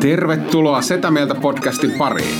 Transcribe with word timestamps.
Tervetuloa 0.00 0.82
Setä 0.82 1.10
Mieltä 1.10 1.34
podcastin 1.34 1.92
pariin. 1.98 2.38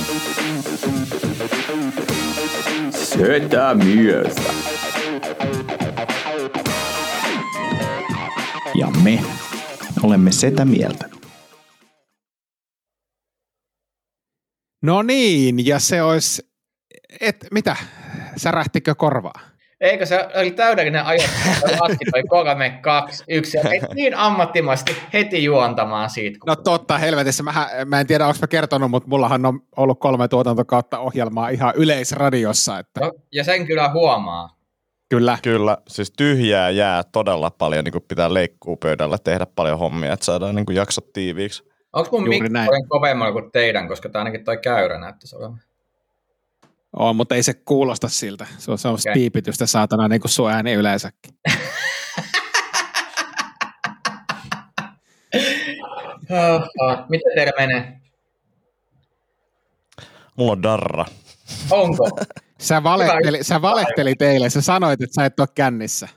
Setä 2.91 3.73
mieltä. 3.73 4.41
Ja 8.75 8.87
me 9.03 9.23
olemme 10.03 10.31
setä 10.31 10.65
mieltä. 10.65 11.09
No 14.81 15.01
niin, 15.01 15.65
ja 15.65 15.79
se 15.79 16.03
olisi, 16.03 16.51
et, 17.19 17.47
mitä, 17.51 17.75
särähtikö 18.37 18.95
korvaa? 18.95 19.52
Eikö 19.83 20.05
se 20.05 20.27
oli 20.35 20.51
täydellinen 20.51 21.05
ajoitus, 21.05 21.31
laski 21.79 22.05
toi 22.11 22.23
3, 22.23 22.79
2, 22.81 23.23
1, 23.27 23.57
ja 23.57 23.63
niin 23.93 24.17
ammattimaisesti 24.17 24.97
heti 25.13 25.43
juontamaan 25.43 26.09
siitä. 26.09 26.37
No 26.45 26.55
totta, 26.55 26.97
helvetissä. 26.97 27.43
Mä, 27.43 27.69
mä 27.85 27.99
en 27.99 28.07
tiedä, 28.07 28.27
onko 28.27 28.37
mä 28.41 28.47
kertonut, 28.47 28.91
mutta 28.91 29.09
mullahan 29.09 29.45
on 29.45 29.59
ollut 29.77 29.99
kolme 29.99 30.27
tuotantokautta 30.27 30.99
ohjelmaa 30.99 31.49
ihan 31.49 31.73
yleisradiossa. 31.75 32.79
Että... 32.79 32.99
No, 33.01 33.11
ja 33.31 33.43
sen 33.43 33.67
kyllä 33.67 33.89
huomaa. 33.89 34.57
Kyllä. 35.09 35.37
Kyllä, 35.43 35.77
siis 35.87 36.11
tyhjää 36.11 36.69
jää 36.69 37.03
todella 37.03 37.51
paljon, 37.51 37.83
niin 37.83 37.91
kuin 37.91 38.05
pitää 38.07 38.33
leikkuu 38.33 38.77
pöydällä 38.77 39.17
tehdä 39.17 39.45
paljon 39.45 39.79
hommia, 39.79 40.13
että 40.13 40.25
saadaan 40.25 40.55
niin 40.55 40.65
kuin 40.65 40.75
jaksot 40.75 41.13
tiiviiksi. 41.13 41.63
Onko 41.93 42.19
mun 42.19 42.29
paljon 42.65 42.87
kovemmalla 42.87 43.31
kuin 43.31 43.51
teidän, 43.51 43.87
koska 43.87 44.09
tämä 44.09 44.21
ainakin 44.21 44.43
toi 44.43 44.57
käyrä 44.57 44.99
näyttäisi 44.99 45.35
olevan. 45.35 45.59
On, 46.93 47.15
mutta 47.15 47.35
ei 47.35 47.43
se 47.43 47.53
kuulosta 47.53 48.09
siltä. 48.09 48.47
Se 48.57 48.71
on 48.71 48.77
semmoista 48.77 49.09
Okei. 49.09 49.19
piipitystä 49.21 49.65
saatana 49.65 50.07
niin 50.07 50.21
kuin 50.21 50.31
sun 50.31 50.51
ääni 50.51 50.73
yleensäkin. 50.73 51.33
Miten 57.09 57.31
teillä 57.35 57.53
menee? 57.59 57.99
Mulla 60.35 60.51
on 60.51 60.63
darra. 60.63 61.05
Onko? 61.71 62.09
Sä, 62.59 62.83
valehteli, 62.83 63.43
sä 63.43 63.61
valehteli 63.61 64.15
teille, 64.15 64.49
sä 64.49 64.61
sanoit, 64.61 65.01
että 65.01 65.13
sä 65.15 65.25
et 65.25 65.39
ole 65.39 65.47
kännissä. 65.55 66.07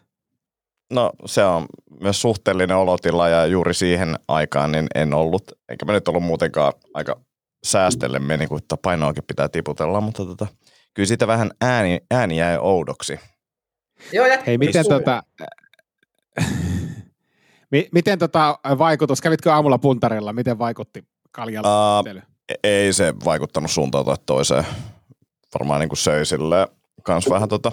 No 0.92 1.12
se 1.24 1.44
on 1.44 1.66
myös 2.00 2.22
suhteellinen 2.22 2.76
olotila 2.76 3.28
ja 3.28 3.46
juuri 3.46 3.74
siihen 3.74 4.14
aikaan 4.28 4.72
niin 4.72 4.86
en 4.94 5.14
ollut, 5.14 5.52
eikä 5.68 5.84
mä 5.84 5.92
nyt 5.92 6.08
ollut 6.08 6.22
muutenkaan 6.22 6.72
aika 6.94 7.20
säästelle 7.66 8.18
meni, 8.18 8.46
kun 8.46 8.58
että 8.58 8.76
painoakin 8.76 9.24
pitää 9.24 9.48
tiputella, 9.48 10.00
mutta 10.00 10.26
tota, 10.26 10.46
kyllä 10.94 11.06
siitä 11.06 11.26
vähän 11.26 11.50
ääni, 11.60 12.00
ääni 12.10 12.36
jäi 12.36 12.58
oudoksi. 12.60 13.20
Joo. 14.12 14.26
Hei, 14.46 14.58
miten 14.58 14.84
tota, 14.88 15.22
mi, 17.72 17.88
miten 17.92 18.18
tota 18.18 18.58
vaikutus, 18.78 19.20
kävitkö 19.20 19.52
aamulla 19.52 19.78
puntarilla, 19.78 20.32
miten 20.32 20.58
vaikutti 20.58 21.04
kaljalla? 21.32 22.00
Uh, 22.00 22.22
ei 22.64 22.92
se 22.92 23.14
vaikuttanut 23.24 23.70
suuntaan 23.70 24.04
tai 24.04 24.16
toiseen. 24.26 24.66
Varmaan 25.54 25.80
niin 25.80 25.88
kuin 25.88 25.98
söi 25.98 26.26
silleen 26.26 26.68
kans 27.02 27.30
vähän 27.30 27.48
tota 27.48 27.72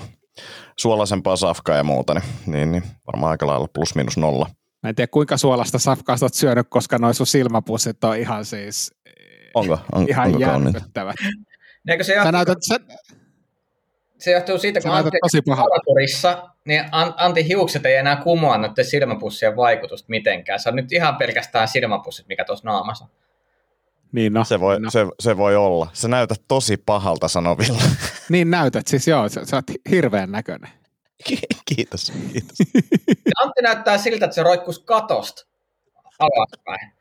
suolaisempaa 0.80 1.36
safkaa 1.36 1.76
ja 1.76 1.84
muuta, 1.84 2.14
niin, 2.14 2.24
niin, 2.46 2.72
niin 2.72 2.84
varmaan 3.08 3.32
aika 3.32 3.48
lailla 3.48 3.68
plus 3.68 3.96
minus 3.96 4.18
nolla. 4.18 4.50
Mä 4.84 4.90
en 4.90 4.96
tiedä 4.96 5.08
kuinka 5.08 5.38
suolasta 5.38 5.80
safkaa 5.80 6.18
sä 6.18 6.26
oot 6.26 6.34
syönyt, 6.34 6.68
koska 6.70 6.98
noin 6.98 7.14
sun 7.14 7.28
silmäpussit 7.28 8.04
on 8.04 8.18
ihan 8.18 8.46
siis 8.46 8.92
Onko? 9.56 9.80
On, 9.92 10.06
ihan 10.10 10.28
onko 10.28 10.40
kauniita? 10.40 10.78
järkyttävät. 10.78 11.16
Eikö 11.88 12.04
se, 12.04 12.08
Sä 12.08 12.14
johtuu, 12.16 12.32
näytät, 12.32 12.58
sä, 12.70 12.80
se 14.20 14.32
johtuu 14.32 14.58
siitä, 14.58 14.82
kun 14.82 14.92
Antti 14.92 15.18
tosi 15.24 15.42
pahalta. 15.42 15.70
Paraturissa, 15.70 16.50
niin 16.66 16.84
An- 16.92 17.14
Antti 17.18 17.48
hiukset 17.48 17.86
ei 17.86 17.96
enää 17.96 18.16
kumoa 18.16 18.58
noiden 18.58 18.86
silmäpussien 18.86 19.56
vaikutusta 19.56 20.06
mitenkään. 20.10 20.60
Se 20.60 20.70
on 20.70 20.76
nyt 20.76 20.92
ihan 20.92 21.16
pelkästään 21.16 21.68
silmäpussit, 21.68 22.28
mikä 22.28 22.46
tuossa 22.46 22.66
naamassa. 22.70 23.08
Niin, 24.12 24.34
no, 24.34 24.44
Se 24.44 24.60
voi, 24.60 24.80
no. 24.80 24.90
se, 24.90 25.00
se 25.20 25.38
voi 25.38 25.56
olla. 25.56 25.88
Se 25.94 26.08
näytät 26.08 26.42
tosi 26.48 26.78
pahalta 26.78 27.28
sanovilla. 27.28 27.82
niin 28.30 28.52
näytät, 28.52 28.88
siis 28.88 29.08
joo, 29.08 29.30
sä, 29.30 29.46
sä 29.46 29.56
oot 29.58 29.66
hirveän 29.90 30.32
näköinen. 30.32 30.70
kiitos, 31.66 32.14
kiitos. 32.34 32.58
Antti 33.42 33.62
näyttää 33.62 33.98
siltä, 33.98 34.26
että 34.26 34.36
se 34.36 34.44
roikkuisi 34.44 34.82
katosta 34.86 35.46
alaspäin. 36.20 36.92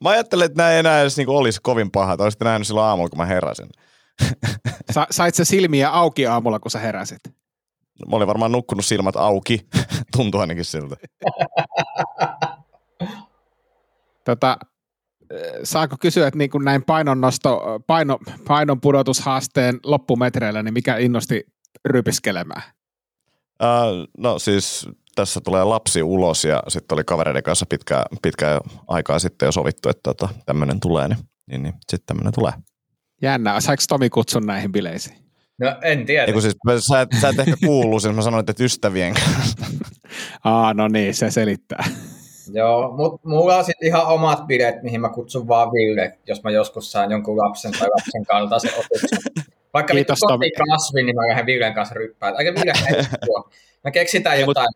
Mä 0.00 0.10
ajattelin, 0.10 0.46
että 0.46 0.56
nämä 0.56 0.70
ei 0.70 0.78
enää 0.78 1.00
edes 1.00 1.16
niinku 1.16 1.36
olisi 1.36 1.60
kovin 1.62 1.90
pahat. 1.90 2.20
Olisitte 2.20 2.44
nähnyt 2.44 2.66
silloin 2.66 2.86
aamulla, 2.86 3.08
kun 3.08 3.18
mä 3.18 3.26
heräsin. 3.26 3.68
Sa, 4.92 5.06
sait 5.10 5.34
sä 5.34 5.44
silmiä 5.44 5.90
auki 5.90 6.26
aamulla, 6.26 6.58
kun 6.58 6.70
sä 6.70 6.78
heräsit? 6.78 7.20
Mä 8.10 8.16
olin 8.16 8.28
varmaan 8.28 8.52
nukkunut 8.52 8.84
silmät 8.84 9.16
auki. 9.16 9.66
Tuntuu 10.16 10.40
ainakin 10.40 10.64
siltä. 10.64 10.96
Tota, 14.24 14.58
äh, 15.32 15.38
saako 15.64 15.96
kysyä, 16.00 16.26
että 16.26 16.38
niin 16.38 16.50
kuin 16.50 16.64
näin 16.64 16.84
painonnosto, 16.84 17.62
paino, 17.86 18.18
painon 18.48 18.80
pudotushaasteen 18.80 19.80
loppumetreillä, 19.84 20.62
niin 20.62 20.74
mikä 20.74 20.96
innosti 20.96 21.44
rypiskelemään? 21.84 22.62
Uh, 23.62 24.08
no 24.18 24.38
siis 24.38 24.88
tässä 25.16 25.40
tulee 25.40 25.64
lapsi 25.64 26.02
ulos 26.02 26.44
ja 26.44 26.62
sitten 26.68 26.96
oli 26.96 27.04
kavereiden 27.04 27.42
kanssa 27.42 27.66
pitkää, 27.68 28.04
pitkää 28.22 28.60
aikaa 28.88 29.18
sitten 29.18 29.46
jo 29.46 29.52
sovittu, 29.52 29.88
että 29.88 30.00
tota, 30.02 30.28
tämmöinen 30.46 30.80
tulee, 30.80 31.08
niin, 31.08 31.18
niin, 31.46 31.62
niin 31.62 31.74
sitten 31.90 32.06
tämmöinen 32.06 32.32
tulee. 32.32 32.52
Jännä, 33.22 33.60
saiko 33.60 33.82
Tomi 33.88 34.10
kutsun 34.10 34.46
näihin 34.46 34.72
bileisiin? 34.72 35.16
No 35.58 35.76
en 35.82 36.06
tiedä. 36.06 36.24
Ei 36.24 36.32
kun 36.32 36.42
siis, 36.42 36.56
mä- 36.64 36.80
sä, 36.80 37.00
et, 37.00 37.08
sä 37.20 37.28
et 37.28 37.38
ehkä 37.38 37.54
kuullut, 37.66 38.02
siis 38.02 38.14
mä 38.14 38.22
sanoin, 38.22 38.44
että 38.48 38.64
ystävien 38.64 39.14
kanssa. 39.14 39.56
Aa, 40.44 40.74
no 40.74 40.88
niin, 40.88 41.14
se 41.14 41.30
selittää. 41.30 41.84
Joo, 42.52 42.96
mutta 42.96 43.28
mulla 43.28 43.56
on 43.56 43.64
sitten 43.64 43.88
ihan 43.88 44.06
omat 44.06 44.46
bileet, 44.46 44.82
mihin 44.82 45.00
mä 45.00 45.08
kutsun 45.08 45.48
vaan 45.48 45.72
Ville, 45.72 46.18
jos 46.26 46.42
mä 46.42 46.50
joskus 46.50 46.92
saan 46.92 47.10
jonkun 47.10 47.38
lapsen 47.38 47.72
tai 47.72 47.88
lapsen 47.88 48.26
kaltaisen 48.26 48.70
otuksen. 48.80 49.18
Vaikka 49.74 49.94
Kiitos, 49.94 50.18
vittu 50.40 50.62
kasvi, 50.70 51.02
niin 51.02 51.16
mä 51.16 51.28
lähden 51.28 51.46
Villen 51.46 51.74
kanssa 51.74 51.94
ryppään. 51.94 52.34
Aika 52.36 52.50
Ville 52.54 52.72
tuo. 53.26 53.50
Me 53.84 53.90
keksitään 53.90 54.36
Ei, 54.36 54.44
mut- 54.44 54.48
jotain 54.50 54.68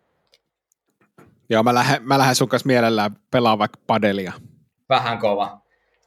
Joo, 1.50 1.62
mä 1.62 1.74
lähden, 1.74 2.02
mä 2.02 2.18
lähden 2.18 2.34
sun 2.34 2.48
kanssa 2.48 2.66
mielellään 2.66 3.16
pelaa 3.30 3.58
vaikka 3.58 3.80
padelia. 3.86 4.32
vähän 4.88 5.18
kova. 5.18 5.60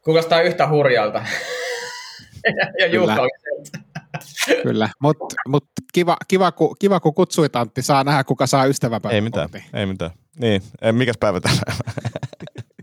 Kuulostaa 0.04 0.42
yhtä 0.42 0.70
hurjalta. 0.70 1.24
ja 2.80 2.90
Kyllä. 2.90 3.18
Kyllä, 4.64 4.90
mutta 5.00 5.26
mut 5.48 5.66
kiva, 5.94 6.18
kiva, 6.28 6.52
kun, 6.52 6.76
kiva, 6.80 7.00
kun 7.00 7.14
kutsuit 7.14 7.56
Antti, 7.56 7.82
saa 7.82 8.04
nähdä, 8.04 8.24
kuka 8.24 8.48
saa 8.48 8.66
ystäväpäivän 8.66 9.16
Ei 9.16 9.22
mitään, 9.22 9.50
kortin. 9.50 9.70
ei 9.74 9.86
mitään. 9.86 10.12
Niin, 10.40 10.62
mikäs 10.92 11.16
päivä 11.20 11.40
tänään? 11.40 11.78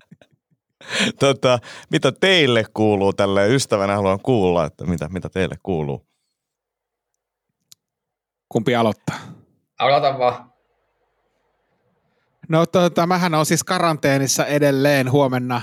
tota, 1.20 1.58
mitä 1.90 2.12
teille 2.12 2.64
kuuluu 2.74 3.12
tälle 3.12 3.48
ystävänä 3.48 3.96
haluan 3.96 4.20
kuulla, 4.22 4.64
että 4.64 4.84
mitä, 4.84 5.08
mitä 5.08 5.28
teille 5.28 5.56
kuuluu? 5.62 6.06
Kumpi 8.48 8.74
aloittaa? 8.74 9.18
Aloita 9.78 10.18
vaan. 10.18 10.49
No 12.50 12.66
tota, 12.66 13.06
mähän 13.06 13.34
on 13.34 13.46
siis 13.46 13.64
karanteenissa 13.64 14.46
edelleen 14.46 15.10
huomenna, 15.10 15.62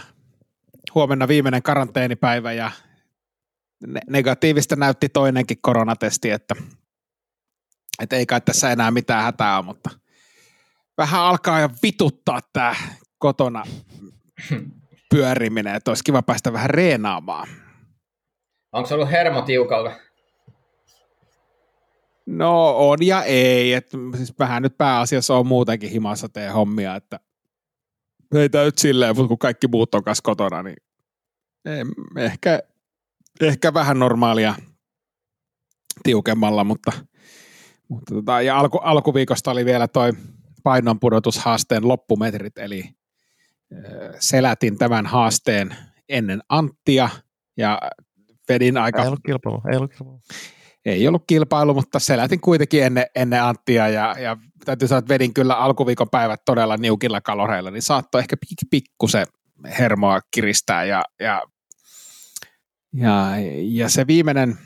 huomenna 0.96 1.28
viimeinen 1.28 1.64
karanteenipäivä 1.64 2.54
ja 2.54 2.72
ne- 3.88 4.02
negatiivista 4.10 4.76
näytti 4.76 5.10
toinenkin 5.10 5.58
koronatesti, 5.62 6.30
että, 6.30 6.56
että 8.02 8.16
ei 8.16 8.26
kai 8.26 8.42
tässä 8.42 8.72
enää 8.72 8.92
mitään 8.92 9.24
hätää 9.24 9.58
ole, 9.58 9.66
mutta 9.66 9.90
vähän 10.98 11.22
alkaa 11.22 11.60
jo 11.60 11.70
vituttaa 11.84 12.40
tämä 12.54 12.76
kotona 13.18 13.64
pyöriminen, 15.10 15.76
että 15.76 15.92
olisi 15.92 16.04
kiva 16.04 16.22
päästä 16.22 16.54
vähän 16.54 16.70
reenaamaan. 16.70 17.48
Onko 18.72 18.88
se 18.88 18.94
ollut 18.94 19.12
hermo 19.12 19.42
tiukalla? 19.42 20.07
No 22.28 22.76
on 22.90 22.98
ja 23.02 23.24
ei, 23.24 23.74
että 23.74 23.98
siis 24.16 24.34
vähän 24.40 24.64
nyt 24.64 24.78
pääasiassa 24.78 25.36
on 25.36 25.48
muutenkin 25.48 25.90
himassa 25.90 26.30
tee 26.30 26.50
hommia, 26.50 26.96
että 26.96 27.20
ei 28.36 28.50
nyt 28.66 28.78
silleen, 28.78 29.16
mutta 29.16 29.28
kun 29.28 29.38
kaikki 29.38 29.68
muut 29.68 29.96
on 29.96 30.04
kanssa 30.04 30.22
kotona, 30.22 30.64
niin 30.64 30.78
ei, 31.66 31.84
ehkä, 32.24 32.60
ehkä 33.42 33.74
vähän 33.74 34.00
normaalia 34.00 34.56
tiukemmalla, 36.04 36.64
mutta, 36.64 36.92
mutta 37.88 38.16
tota, 38.16 38.42
ja 38.42 38.60
alku, 38.60 38.78
alkuviikosta 38.78 39.52
oli 39.52 39.66
vielä 39.66 39.88
toi 39.88 40.14
painonpudotushaasteen 40.64 41.88
loppumetrit, 41.88 42.58
eli 42.58 42.84
selätin 44.20 44.78
tämän 44.78 45.06
haasteen 45.06 45.76
ennen 46.10 46.42
Anttia 46.50 47.10
ja 47.58 47.82
vedin 48.50 48.78
aika 48.78 49.02
Ei 49.02 49.08
ollut 49.08 49.20
kilpailu, 49.26 49.62
ei 49.72 49.78
ollut 49.78 49.92
kilpailu. 49.92 50.22
Ei 50.88 51.08
ollut 51.08 51.24
kilpailu, 51.28 51.74
mutta 51.74 52.00
selätin 52.00 52.42
kuitenkin 52.42 52.84
ennen, 52.84 53.06
ennen 53.16 53.44
Anttia 53.44 53.88
ja, 53.88 54.16
ja 54.20 54.38
täytyy 54.66 54.88
sanoa, 54.88 55.00
että 55.00 55.14
vedin 55.14 55.34
kyllä 55.34 55.56
alkuviikon 55.56 56.10
päivät 56.10 56.42
todella 56.46 56.78
niukilla 56.78 57.22
kaloreilla, 57.22 57.72
niin 57.72 57.82
saattoi 57.82 58.22
ehkä 58.22 58.36
pik- 58.46 58.68
pikkusen 58.72 59.28
hermoa 59.80 60.20
kiristää 60.32 60.84
ja, 60.84 61.04
ja, 61.20 61.44
ja, 62.94 63.32
ja 63.62 63.90
se 63.90 64.08
viimeinen, 64.08 64.58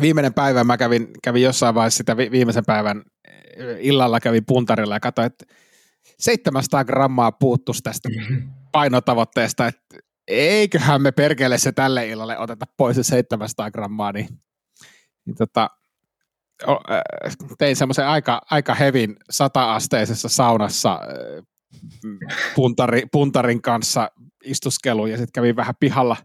viimeinen 0.00 0.34
päivä 0.34 0.64
mä 0.64 0.76
kävin, 0.76 1.08
kävin 1.22 1.42
jossain 1.42 1.74
vaiheessa 1.74 1.98
sitä 1.98 2.16
vi- 2.16 2.30
viimeisen 2.30 2.64
päivän 2.66 3.02
illalla 3.78 4.20
kävin 4.20 4.44
puntarilla 4.44 4.94
ja 4.94 5.00
katsoin, 5.00 5.26
että 5.26 5.44
700 6.18 6.84
grammaa 6.84 7.32
puuttuisi 7.32 7.82
tästä 7.82 8.08
painotavoitteesta, 8.72 9.66
että 9.66 9.96
eiköhän 10.28 11.02
me 11.02 11.12
perkele 11.12 11.58
se 11.58 11.72
tälle 11.72 12.08
illalle 12.08 12.38
oteta 12.38 12.66
pois 12.76 12.96
se 12.96 13.02
700 13.02 13.70
grammaa, 13.70 14.12
niin, 14.12 14.28
niin 15.28 15.36
tota, 15.36 15.70
tein 17.58 17.76
semmoisen 17.76 18.06
aika, 18.06 18.40
aika 18.50 18.74
hevin 18.74 19.16
sata-asteisessa 19.30 20.28
saunassa 20.28 21.00
puntari, 22.54 23.02
puntarin 23.12 23.62
kanssa 23.62 24.10
istuskelu 24.44 25.06
ja 25.06 25.16
sitten 25.16 25.32
kävin 25.32 25.56
vähän 25.56 25.74
pihalla, 25.80 26.16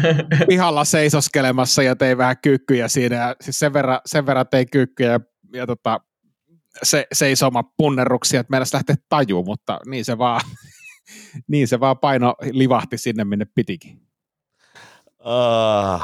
pihalla 0.48 0.84
seisoskelemassa 0.84 1.82
ja 1.82 1.96
tein 1.96 2.18
vähän 2.18 2.36
kyykkyjä 2.42 2.88
siinä 2.88 3.16
ja 3.16 3.36
siis 3.40 3.58
sen, 3.58 3.72
verran, 3.72 4.00
sen 4.06 4.26
verran 4.26 4.46
tein 4.50 4.70
kyykkyjä 4.70 5.12
ja, 5.12 5.20
ja 5.52 5.66
tota, 5.66 6.00
se, 6.82 7.06
seisoma 7.12 7.62
punnerruksia, 7.76 8.40
että 8.40 8.50
meidän 8.50 8.66
lähteä 8.72 8.96
taju, 9.08 9.44
mutta 9.44 9.80
niin 9.86 10.04
se 10.04 10.18
vaan, 10.18 10.40
niin 11.50 11.68
se 11.68 11.80
vaan 11.80 11.98
paino 11.98 12.34
livahti 12.50 12.98
sinne, 12.98 13.24
minne 13.24 13.46
pitikin. 13.54 14.02
Uh, 15.20 16.02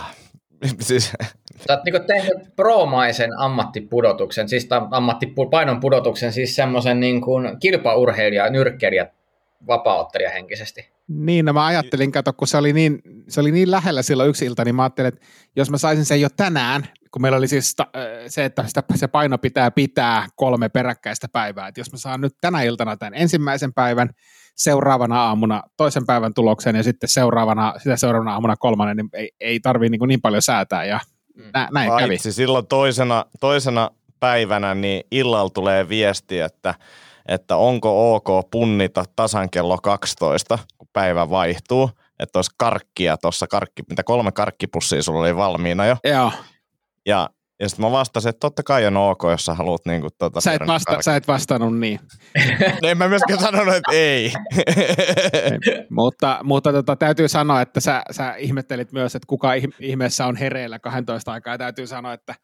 siis. 0.80 1.12
Sä 1.66 1.72
oot 1.72 1.84
niinku 1.84 2.00
tehnyt 2.06 2.56
promaisen 2.56 3.30
ammattipudotuksen, 3.38 4.48
siis 4.48 4.68
ammattipainon 4.90 5.80
pudotuksen, 5.80 6.32
siis 6.32 6.56
semmoisen 6.56 7.00
niin 7.00 7.22
kilpaurheilija, 7.60 8.50
nyrkkelijä, 8.50 9.08
vapauttelija 9.66 10.30
henkisesti. 10.30 10.88
Niin, 11.08 11.44
no 11.44 11.52
mä 11.52 11.66
ajattelin, 11.66 12.12
kato, 12.12 12.32
kun 12.32 12.48
se 12.48 12.56
oli, 12.56 12.72
niin, 12.72 13.02
se 13.28 13.40
oli 13.40 13.50
niin 13.50 13.70
lähellä 13.70 14.02
silloin 14.02 14.30
yksi 14.30 14.44
ilta, 14.44 14.64
niin 14.64 14.74
mä 14.74 14.82
ajattelin, 14.82 15.08
että 15.08 15.26
jos 15.56 15.70
mä 15.70 15.78
saisin 15.78 16.04
sen 16.04 16.20
jo 16.20 16.28
tänään, 16.36 16.88
kun 17.10 17.22
meillä 17.22 17.38
oli 17.38 17.48
siis 17.48 17.76
se, 18.26 18.44
että 18.44 18.64
sitä, 18.66 18.82
se 18.94 19.08
paino 19.08 19.38
pitää 19.38 19.70
pitää 19.70 20.26
kolme 20.36 20.68
peräkkäistä 20.68 21.26
päivää, 21.32 21.68
että 21.68 21.80
jos 21.80 21.92
mä 21.92 21.98
saan 21.98 22.20
nyt 22.20 22.34
tänä 22.40 22.62
iltana 22.62 22.96
tämän 22.96 23.14
ensimmäisen 23.14 23.74
päivän, 23.74 24.10
seuraavana 24.56 25.22
aamuna 25.22 25.62
toisen 25.76 26.06
päivän 26.06 26.34
tuloksen 26.34 26.76
ja 26.76 26.82
sitten 26.82 27.08
seuraavana, 27.08 27.74
sitä 27.78 27.96
seuraavana 27.96 28.32
aamuna 28.32 28.56
kolmannen, 28.56 28.96
niin 28.96 29.08
ei, 29.12 29.30
ei 29.40 29.60
tarvii 29.60 29.88
niin, 29.88 30.08
niin 30.08 30.20
paljon 30.20 30.42
säätää 30.42 30.84
ja. 30.84 31.00
Nä, 31.54 31.68
näin 31.72 31.88
Paitsi 31.90 32.28
kävi. 32.28 32.32
silloin 32.32 32.66
toisena, 32.66 33.24
toisena 33.40 33.90
päivänä 34.20 34.74
niin 34.74 35.04
illalla 35.10 35.50
tulee 35.50 35.88
viesti, 35.88 36.40
että, 36.40 36.74
että 37.28 37.56
onko 37.56 38.14
ok 38.14 38.50
punnita 38.50 39.04
tasan 39.16 39.50
kello 39.50 39.78
12, 39.78 40.58
kun 40.78 40.88
päivä 40.92 41.30
vaihtuu, 41.30 41.90
että 42.18 42.38
olisi 42.38 42.50
karkkia 42.56 43.16
tuossa, 43.16 43.46
karkki, 43.46 43.82
mitä 43.88 44.02
kolme 44.02 44.32
karkkipussia 44.32 45.02
sulla 45.02 45.20
oli 45.20 45.36
valmiina 45.36 45.86
jo. 45.86 45.96
Joo. 46.04 46.32
Ja 47.06 47.30
ja 47.60 47.68
sitten 47.68 47.86
mä 47.86 47.92
vastasin, 47.92 48.28
että 48.28 48.40
totta 48.40 48.62
kai 48.62 48.86
on 48.86 48.96
ok, 48.96 49.22
jos 49.30 49.44
sä 49.44 49.54
haluat 49.54 49.86
niin 49.86 50.00
kuin, 50.00 50.10
tuota, 50.18 50.40
sä, 50.40 50.52
et 50.52 50.66
vasta, 50.66 51.02
sä 51.02 51.16
et 51.16 51.28
vastannut 51.28 51.78
niin. 51.78 52.00
en 52.82 52.98
mä 52.98 53.08
myöskään 53.08 53.40
sanonut, 53.40 53.74
että 53.74 53.92
ei. 53.92 54.32
mutta 55.90 56.40
mutta 56.42 56.72
tota, 56.72 56.96
täytyy 56.96 57.28
sanoa, 57.28 57.60
että 57.60 57.80
sä, 57.80 58.02
sä 58.10 58.34
ihmettelit 58.34 58.92
myös, 58.92 59.14
että 59.14 59.26
kuka 59.26 59.50
ihmeessä 59.80 60.26
on 60.26 60.36
hereillä 60.36 60.78
12 60.78 61.32
aikaa. 61.32 61.54
Ja 61.54 61.58
täytyy 61.58 61.86
sanoa, 61.86 62.12
että 62.12 62.34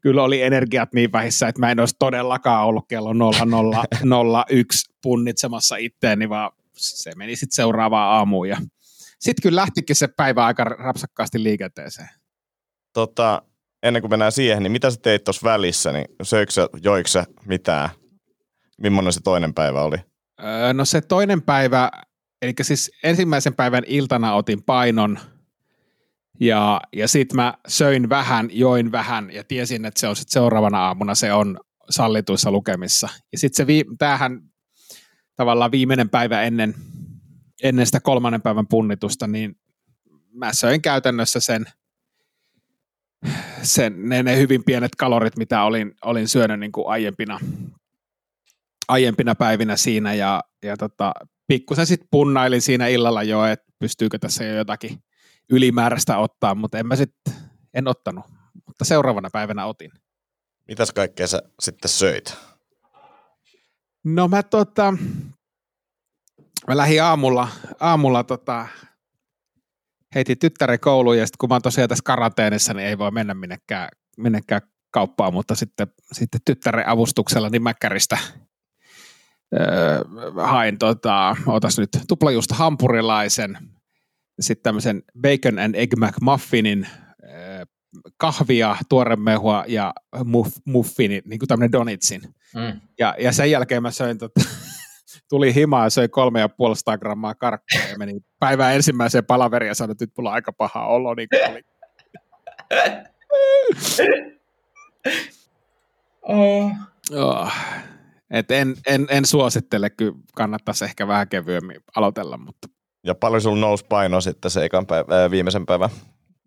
kyllä 0.00 0.22
oli 0.22 0.42
energiat 0.42 0.92
niin 0.94 1.12
vähissä, 1.12 1.48
että 1.48 1.60
mä 1.60 1.70
en 1.70 1.80
olisi 1.80 1.96
todellakaan 1.98 2.66
ollut 2.66 2.88
kello 2.88 3.12
0001 3.12 4.94
punnitsemassa 5.02 5.76
itteeni, 5.76 6.28
vaan 6.28 6.50
se 6.72 7.12
meni 7.16 7.36
sitten 7.36 7.54
seuraavaan 7.54 8.10
aamuun. 8.10 8.48
Ja 8.48 8.56
sitten 9.18 9.42
kyllä 9.42 9.60
lähtikin 9.60 9.96
se 9.96 10.08
päivä 10.08 10.46
aika 10.46 10.64
rapsakkaasti 10.64 11.42
liikenteeseen. 11.42 12.08
Tota, 12.92 13.42
ennen 13.82 14.02
kuin 14.02 14.10
mennään 14.10 14.32
siihen, 14.32 14.62
niin 14.62 14.72
mitä 14.72 14.90
sä 14.90 15.00
teit 15.02 15.24
tuossa 15.24 15.44
välissä, 15.44 15.92
niin 15.92 16.04
söikö 16.22 16.52
sä, 16.52 16.68
joiko 16.82 17.08
sä 17.08 17.24
mitään? 17.46 17.88
Millainen 18.80 19.12
se 19.12 19.20
toinen 19.24 19.54
päivä 19.54 19.82
oli? 19.82 19.96
Öö, 20.44 20.72
no 20.72 20.84
se 20.84 21.00
toinen 21.00 21.42
päivä, 21.42 21.90
eli 22.42 22.52
siis 22.62 22.90
ensimmäisen 23.02 23.54
päivän 23.54 23.84
iltana 23.86 24.34
otin 24.34 24.62
painon 24.62 25.18
ja, 26.40 26.80
ja 26.92 27.08
sitten 27.08 27.36
mä 27.36 27.54
söin 27.68 28.08
vähän, 28.08 28.48
join 28.52 28.92
vähän 28.92 29.30
ja 29.30 29.44
tiesin, 29.44 29.84
että 29.84 30.00
se 30.00 30.08
on 30.08 30.16
sitten 30.16 30.32
seuraavana 30.32 30.86
aamuna 30.86 31.14
se 31.14 31.32
on 31.32 31.60
sallituissa 31.90 32.50
lukemissa. 32.50 33.08
Ja 33.32 33.38
sitten 33.38 33.56
se, 33.56 33.66
vii, 33.66 33.84
tämähän 33.98 34.40
tavallaan 35.36 35.72
viimeinen 35.72 36.10
päivä 36.10 36.42
ennen, 36.42 36.74
ennen 37.62 37.86
sitä 37.86 38.00
kolmannen 38.00 38.42
päivän 38.42 38.66
punnitusta, 38.66 39.26
niin 39.26 39.56
mä 40.32 40.52
söin 40.52 40.82
käytännössä 40.82 41.40
sen– 41.40 41.66
sen, 43.62 44.08
ne, 44.08 44.22
ne 44.22 44.36
hyvin 44.36 44.64
pienet 44.64 44.94
kalorit, 44.94 45.36
mitä 45.36 45.62
olin, 45.62 45.94
olin 46.04 46.28
syönyt 46.28 46.60
niin 46.60 46.72
kuin 46.72 46.88
aiempina, 46.88 47.40
aiempina 48.88 49.34
päivinä 49.34 49.76
siinä 49.76 50.14
ja, 50.14 50.40
ja 50.62 50.76
tota, 50.76 51.12
pikkusen 51.46 51.86
sitten 51.86 52.08
punnailin 52.10 52.62
siinä 52.62 52.86
illalla 52.86 53.22
jo, 53.22 53.44
että 53.44 53.72
pystyykö 53.78 54.18
tässä 54.18 54.44
jo 54.44 54.56
jotakin 54.56 55.02
ylimääräistä 55.50 56.18
ottaa, 56.18 56.54
mutta 56.54 56.78
en 56.78 56.86
mä 56.86 56.96
sitten, 56.96 57.34
en 57.74 57.88
ottanut, 57.88 58.24
mutta 58.66 58.84
seuraavana 58.84 59.28
päivänä 59.32 59.66
otin. 59.66 59.90
Mitäs 60.68 60.92
kaikkea 60.92 61.26
sä 61.26 61.42
sitten 61.60 61.88
söit? 61.88 62.36
No 64.04 64.28
mä 64.28 64.42
tota, 64.42 64.94
mä 66.68 66.76
lähdin 66.76 67.02
aamulla, 67.02 67.48
aamulla 67.80 68.24
tota, 68.24 68.66
heitin 70.14 70.38
tyttären 70.38 70.80
kouluun 70.80 71.18
ja 71.18 71.26
sitten 71.26 71.38
kun 71.38 71.48
mä 71.48 71.54
oon 71.54 71.62
tosiaan 71.62 71.88
tässä 71.88 72.02
karanteenissa, 72.04 72.74
niin 72.74 72.88
ei 72.88 72.98
voi 72.98 73.10
mennä 73.10 73.34
minnekään, 73.34 73.88
minnekään 74.16 74.60
kauppaan, 74.90 75.32
mutta 75.32 75.54
sitten, 75.54 75.86
sitten 76.12 76.40
tyttären 76.44 76.88
avustuksella 76.88 77.48
niin 77.48 77.62
Mäkkäristä 77.62 78.18
öö, 79.54 80.04
hain, 80.42 80.78
tota, 80.78 81.36
otas 81.46 81.78
nyt 81.78 81.90
tuplajuusta 82.08 82.54
hampurilaisen, 82.54 83.58
sitten 84.40 84.62
tämmöisen 84.62 85.02
bacon 85.22 85.58
and 85.58 85.74
egg 85.74 85.92
McMuffinin, 85.96 86.86
öö, 87.24 87.64
kahvia, 88.16 88.76
tuoremehua 88.88 89.64
ja 89.68 89.94
muff, 90.24 90.56
muffini, 90.64 91.22
niin 91.24 91.38
kuin 91.38 91.48
tämmöinen 91.48 91.72
donitsin. 91.72 92.22
Mm. 92.54 92.80
Ja, 92.98 93.14
ja 93.18 93.32
sen 93.32 93.50
jälkeen 93.50 93.82
mä 93.82 93.90
söin 93.90 94.18
tota, 94.18 94.40
tuli 95.28 95.54
himaa 95.54 95.86
ja 95.86 95.90
söi 95.90 96.08
kolme 96.08 96.40
ja 96.40 96.48
puolesta 96.48 96.98
grammaa 96.98 97.34
karkkia 97.34 97.88
ja 97.90 97.98
meni 97.98 98.20
päivän 98.38 98.74
ensimmäiseen 98.74 99.24
palaveriin 99.24 99.68
ja 99.68 99.74
sanoi, 99.74 99.92
että 99.92 100.04
nyt 100.04 100.12
mulla 100.18 100.30
on 100.30 100.34
aika 100.34 100.52
paha 100.52 100.86
olo. 100.86 101.14
Niin 101.14 101.28
oli. 101.50 101.62
oh. 106.22 106.72
Oh. 107.12 107.52
Et 108.30 108.50
en, 108.50 108.76
en, 108.86 109.06
en, 109.10 109.26
suosittele, 109.26 109.90
kyllä 109.90 110.12
kannattaisi 110.34 110.84
ehkä 110.84 111.08
vähän 111.08 111.28
kevyemmin 111.28 111.80
aloitella. 111.96 112.38
Mutta. 112.38 112.68
Ja 113.06 113.14
paljon 113.14 113.42
sulla 113.42 113.60
nousi 113.60 113.84
paino 113.88 114.20
sitten 114.20 114.50
se 114.50 114.64
ekan 114.64 114.86
päivä, 114.86 115.30
viimeisen 115.30 115.66
päivän, 115.66 115.90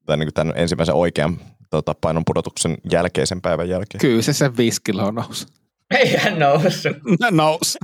tai 0.05 0.17
niin 0.17 0.33
tämän 0.33 0.53
ensimmäisen 0.57 0.95
oikean 0.95 1.37
tota, 1.69 1.95
painon 2.01 2.25
pudotuksen 2.25 2.77
jälkeisen 2.91 3.41
päivän 3.41 3.69
jälkeen? 3.69 3.99
Kyllä 4.01 4.21
se 4.21 4.33
sen 4.33 4.57
viisi 4.57 4.81
kiloa 4.83 5.11
nousi. 5.11 5.47
Ei 5.91 6.15
hän 6.17 6.39
noussut. 6.39 6.97
nousi. 7.31 7.77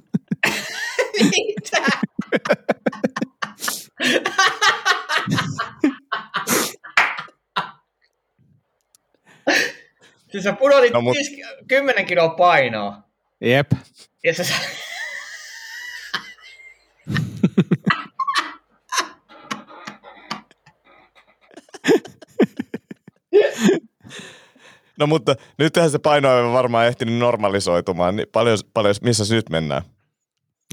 Mitä? 1.19 1.81
siis 10.31 10.43
sä 10.43 10.53
pudotit 10.53 10.93
no, 10.93 11.01
mut... 11.01 11.17
10 11.67 12.05
kiloa 12.05 12.29
painoa. 12.29 12.97
Jep. 13.41 13.71
Ja 14.23 14.33
sä... 14.33 14.43
No 24.99 25.07
mutta 25.07 25.35
nythän 25.57 25.91
se 25.91 25.99
paino 25.99 26.37
on 26.37 26.53
varmaan 26.53 26.87
ehtinyt 26.87 27.15
normalisoitumaan, 27.15 28.15
niin 28.15 28.27
paljon, 28.31 28.57
paljon 28.73 28.95
missä 29.01 29.35
nyt 29.35 29.49
mennään? 29.49 29.81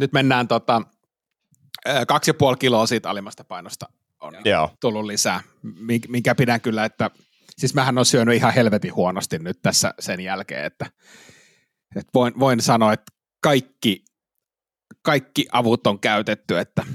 Nyt 0.00 0.12
mennään 0.12 0.48
tota, 0.48 0.82
kaksi 2.08 2.30
ja 2.30 2.34
puoli 2.34 2.56
kiloa 2.56 2.86
siitä 2.86 3.10
alimmasta 3.10 3.44
painosta 3.44 3.86
on 4.20 4.34
Joo. 4.44 4.70
tullut 4.80 5.04
lisää, 5.04 5.40
minkä 6.08 6.34
pidän 6.34 6.60
kyllä, 6.60 6.84
että 6.84 7.10
siis 7.58 7.74
mähän 7.74 7.98
on 7.98 8.06
syönyt 8.06 8.34
ihan 8.34 8.54
helvetin 8.54 8.94
huonosti 8.94 9.38
nyt 9.38 9.58
tässä 9.62 9.94
sen 9.98 10.20
jälkeen, 10.20 10.64
että, 10.64 10.86
että 11.96 12.10
voin, 12.14 12.38
voin 12.38 12.60
sanoa, 12.60 12.92
että 12.92 13.12
kaikki, 13.42 14.04
kaikki 15.02 15.46
avut 15.52 15.86
on 15.86 16.00
käytetty, 16.00 16.58
että 16.58 16.86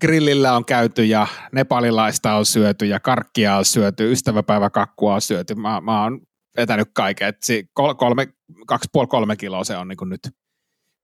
grillillä 0.00 0.56
on 0.56 0.64
käyty 0.64 1.04
ja 1.04 1.26
nepalilaista 1.52 2.34
on 2.34 2.46
syöty 2.46 2.86
ja 2.86 3.00
karkkia 3.00 3.56
on 3.56 3.64
syöty, 3.64 4.12
ystäväpäiväkakkua 4.12 5.14
on 5.14 5.20
syöty. 5.20 5.54
Mä, 5.54 5.80
mä 5.80 6.02
oon 6.02 6.20
vetänyt 6.56 6.88
kaiken, 6.94 7.28
että 7.28 7.46
kolme, 7.74 8.28
kaksi 8.66 8.88
puoli 8.92 9.06
kolme 9.06 9.36
kiloa 9.36 9.64
se 9.64 9.76
on 9.76 9.88
niin 9.88 9.98
nyt 10.04 10.30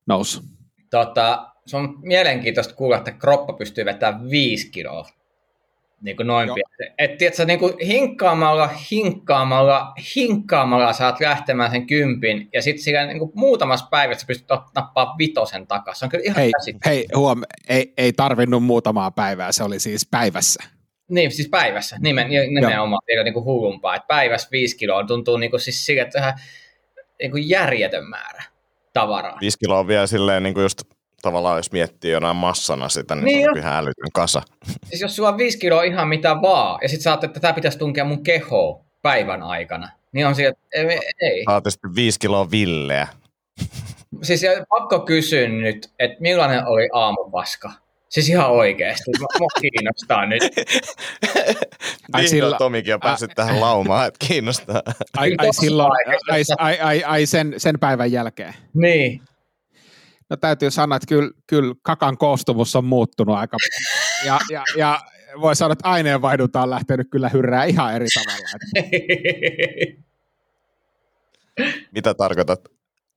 noussut. 0.07 0.58
Tota, 0.91 1.49
se 1.67 1.77
on 1.77 1.99
mielenkiintoista 2.03 2.75
kuulla, 2.75 2.97
että 2.97 3.13
kroppa 3.13 3.53
pystyy 3.53 3.85
vetämään 3.85 4.31
viisi 4.31 4.71
kiloa. 4.71 5.09
Niin 6.01 6.17
kuin 6.17 6.27
noin 6.27 6.51
pieni. 6.55 6.95
Et 6.99 7.19
tiedätkö, 7.19 7.45
niin 7.45 7.59
kuin 7.59 7.75
hinkkaamalla, 7.87 8.71
hinkkaamalla, 8.91 9.95
hinkkaamalla 10.17 10.93
saat 10.93 11.21
lähtemään 11.21 11.71
sen 11.71 11.87
kympin, 11.87 12.49
ja 12.53 12.63
sitten 12.63 12.85
sillä 12.85 13.07
niin 13.07 13.19
kuin 13.19 13.33
muutamassa 13.35 13.87
päivässä 13.91 14.27
pystyt 14.27 14.49
nappaa 14.75 15.15
vitosen 15.19 15.67
takaisin. 15.67 15.99
Se 15.99 16.05
on 16.05 16.09
kyllä 16.09 16.25
ihan 16.25 16.37
Hei, 16.37 16.53
käsit. 16.53 16.77
hei 16.87 17.07
huom, 17.17 17.43
ei, 17.69 17.93
ei 17.97 18.13
tarvinnut 18.13 18.65
muutamaa 18.65 19.11
päivää, 19.11 19.53
se 19.53 19.65
oli 19.65 19.81
siis 19.81 20.07
päivässä. 20.11 20.63
Niin, 21.09 21.31
siis 21.31 21.49
päivässä, 21.49 21.97
nimen, 22.01 22.29
nimenomaan 22.29 23.03
vielä 23.07 23.25
niin 23.25 23.35
kuin 23.35 23.45
hullumpaa. 23.45 23.95
Että 23.95 24.07
päivässä 24.07 24.49
viisi 24.53 24.77
kiloa 24.77 25.05
tuntuu 25.05 25.37
niin 25.37 25.51
kuin 25.51 25.61
siis 25.61 25.87
sille, 25.87 26.03
että 26.03 26.19
ihan 26.19 26.35
niin 27.21 27.31
kuin 27.31 27.49
järjetön 27.49 28.09
määrä 28.09 28.43
tavaraa. 29.01 29.39
Viisi 29.41 29.59
kiloa 29.59 29.79
on 29.79 29.87
vielä 29.87 30.07
silleen 30.07 30.43
niin 30.43 30.55
kuin 30.55 30.63
just 30.63 30.83
tavallaan 31.23 31.57
jos 31.59 31.73
miettii 31.73 32.11
jonain 32.11 32.37
massana 32.37 32.89
sitä, 32.89 33.15
niin, 33.15 33.25
Niin 33.25 33.39
se 33.39 33.45
jo. 33.45 33.51
on 33.51 33.59
ihan 33.59 33.75
älytön 33.75 34.13
kasa. 34.15 34.43
Siis 34.85 35.01
jos 35.01 35.17
sulla 35.17 35.29
on 35.29 35.39
viisi 35.39 35.59
kiloa 35.59 35.83
ihan 35.83 36.09
mitä 36.09 36.43
vaan, 36.43 36.79
ja 36.83 36.89
sitten 36.89 37.03
sä 37.03 37.11
ajattelet, 37.11 37.31
että 37.31 37.41
tämä 37.41 37.53
pitäisi 37.53 37.79
tunkea 37.79 38.05
mun 38.05 38.23
kehoon 38.23 38.85
päivän 39.03 39.43
aikana, 39.43 39.89
niin 40.13 40.27
on 40.27 40.35
siellä, 40.35 40.57
että 40.73 40.93
ei. 40.93 41.01
ei. 41.21 41.45
Saatte 41.45 41.71
sitten 41.71 41.95
viisi 41.95 42.19
kiloa 42.21 42.51
villeä. 42.51 43.09
Siis 44.23 44.43
pakko 44.69 45.01
kysyä 45.01 45.49
nyt, 45.49 45.91
että 45.99 46.17
millainen 46.21 46.67
oli 46.67 46.89
aamupaska? 46.93 47.73
Siis 48.09 48.29
ihan 48.29 48.51
oikeasti, 48.51 49.11
mua 49.39 49.49
kiinnostaa 49.61 50.27
nyt. 50.27 50.43
Ai 52.13 52.23
Vihdoin 52.23 52.29
sillä- 52.29 52.57
Tomikin 52.59 52.95
on 52.95 53.01
päässyt 53.01 53.31
tähän 53.35 53.61
laumaan, 53.61 54.09
että 54.09 54.27
kiinnostaa. 54.29 54.83
Ai, 55.17 55.35
ai, 55.39 55.49
silloin, 55.53 55.91
ai, 56.31 56.43
ai, 56.59 56.81
ai, 56.81 57.05
ai 57.05 57.27
sen, 57.27 57.55
sen 57.57 57.79
päivän 57.79 58.13
jälkeen. 58.13 58.55
Niin. 58.75 59.23
No 60.31 60.37
täytyy 60.37 60.71
sanoa, 60.71 60.97
että 60.97 61.07
kyllä, 61.07 61.31
kyllä 61.47 61.75
kakan 61.83 62.19
koostumus 62.19 62.77
on 62.77 62.85
muuttunut 62.85 63.37
aika 63.37 63.57
ja, 64.27 64.39
ja, 64.51 64.63
ja 64.77 65.01
voi 65.41 65.57
sanoa, 65.57 65.73
että 65.73 65.89
aineenvaihdunta 65.89 66.63
on 66.63 66.71
lähtenyt 66.71 67.09
kyllä 67.11 67.29
hyrrää 67.29 67.65
ihan 67.65 67.95
eri 67.95 68.07
tavalla. 68.15 68.49
Mitä 71.95 72.15
tarkoitat? 72.15 72.61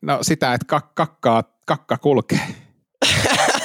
no 0.02 0.18
sitä, 0.22 0.54
että 0.54 0.66
kak, 0.68 0.96
kakkaa, 0.96 1.44
kakka 1.66 1.98
kulkee. 1.98 2.40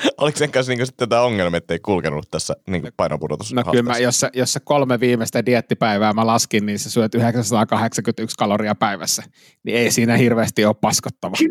Oliko 0.20 0.38
sen 0.38 0.50
kanssa 0.50 0.72
niin 0.72 0.86
sitten 0.86 1.08
tämä 1.08 1.22
ongelma, 1.22 1.56
että 1.56 1.74
ei 1.74 1.78
kulkenut 1.78 2.26
tässä 2.30 2.56
niin 2.66 2.82
painopudotus? 2.96 3.52
No 3.52 3.62
kyllä 3.70 3.82
mä, 3.82 3.98
jos, 3.98 4.20
sä, 4.20 4.30
jos 4.34 4.52
sä 4.52 4.60
kolme 4.64 5.00
viimeistä 5.00 5.46
diettipäivää 5.46 6.12
mä 6.12 6.26
laskin, 6.26 6.66
niin 6.66 6.78
sä 6.78 6.90
syöt 6.90 7.14
981 7.14 8.36
kaloria 8.36 8.74
päivässä. 8.74 9.22
Niin 9.62 9.78
ei 9.78 9.90
siinä 9.90 10.16
hirveästi 10.16 10.64
ole 10.64 10.74
paskottava. 10.80 11.36